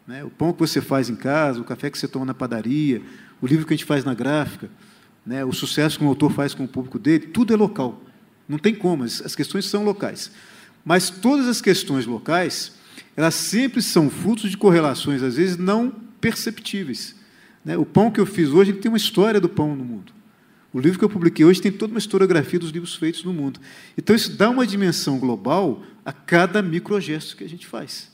Né? 0.08 0.24
O 0.24 0.30
pão 0.30 0.54
que 0.54 0.60
você 0.60 0.80
faz 0.80 1.10
em 1.10 1.16
casa, 1.18 1.60
o 1.60 1.66
café 1.66 1.90
que 1.90 1.98
você 1.98 2.08
toma 2.08 2.26
na 2.26 2.34
padaria, 2.34 3.02
o 3.42 3.48
livro 3.48 3.66
que 3.66 3.74
a 3.74 3.76
gente 3.76 3.86
faz 3.86 4.06
na 4.06 4.14
gráfica, 4.14 4.70
né? 5.26 5.44
o 5.44 5.52
sucesso 5.52 6.00
que 6.00 6.06
um 6.06 6.08
autor 6.08 6.32
faz 6.32 6.54
com 6.54 6.64
o 6.64 6.68
público 6.70 6.98
dele, 6.98 7.28
tudo 7.28 7.54
é 7.54 7.58
local. 7.58 8.02
Não 8.48 8.58
tem 8.58 8.76
como, 8.76 9.04
as 9.04 9.36
questões 9.36 9.66
são 9.66 9.84
locais. 9.84 10.32
Mas 10.84 11.10
todas 11.10 11.48
as 11.48 11.62
questões 11.62 12.06
locais, 12.06 12.74
elas 13.18 13.34
sempre 13.34 13.82
são 13.82 14.10
frutos 14.10 14.52
de 14.52 14.58
correlações, 14.58 15.24
às 15.24 15.36
vezes, 15.36 15.58
não 15.58 15.90
perceptíveis. 16.22 17.16
Né? 17.64 17.76
O 17.76 17.86
pão 17.86 18.12
que 18.12 18.20
eu 18.20 18.26
fiz 18.26 18.50
hoje 18.50 18.74
tem 18.74 18.90
uma 18.90 18.98
história 18.98 19.42
do 19.42 19.50
pão 19.50 19.76
no 19.76 19.84
mundo. 19.84 20.14
O 20.72 20.80
livro 20.80 21.00
que 21.00 21.06
eu 21.06 21.10
publiquei 21.10 21.46
hoje 21.46 21.62
tem 21.62 21.72
toda 21.72 21.94
uma 21.94 22.00
historiografia 22.00 22.60
dos 22.60 22.70
livros 22.70 22.96
feitos 22.96 23.24
no 23.24 23.34
mundo. 23.34 23.60
Então, 23.98 24.16
isso 24.16 24.36
dá 24.36 24.50
uma 24.50 24.68
dimensão 24.68 25.18
global 25.18 25.82
a 26.04 26.12
cada 26.12 26.62
microgesto 26.62 27.38
que 27.38 27.44
a 27.44 27.50
gente 27.50 27.66
faz. 27.66 28.12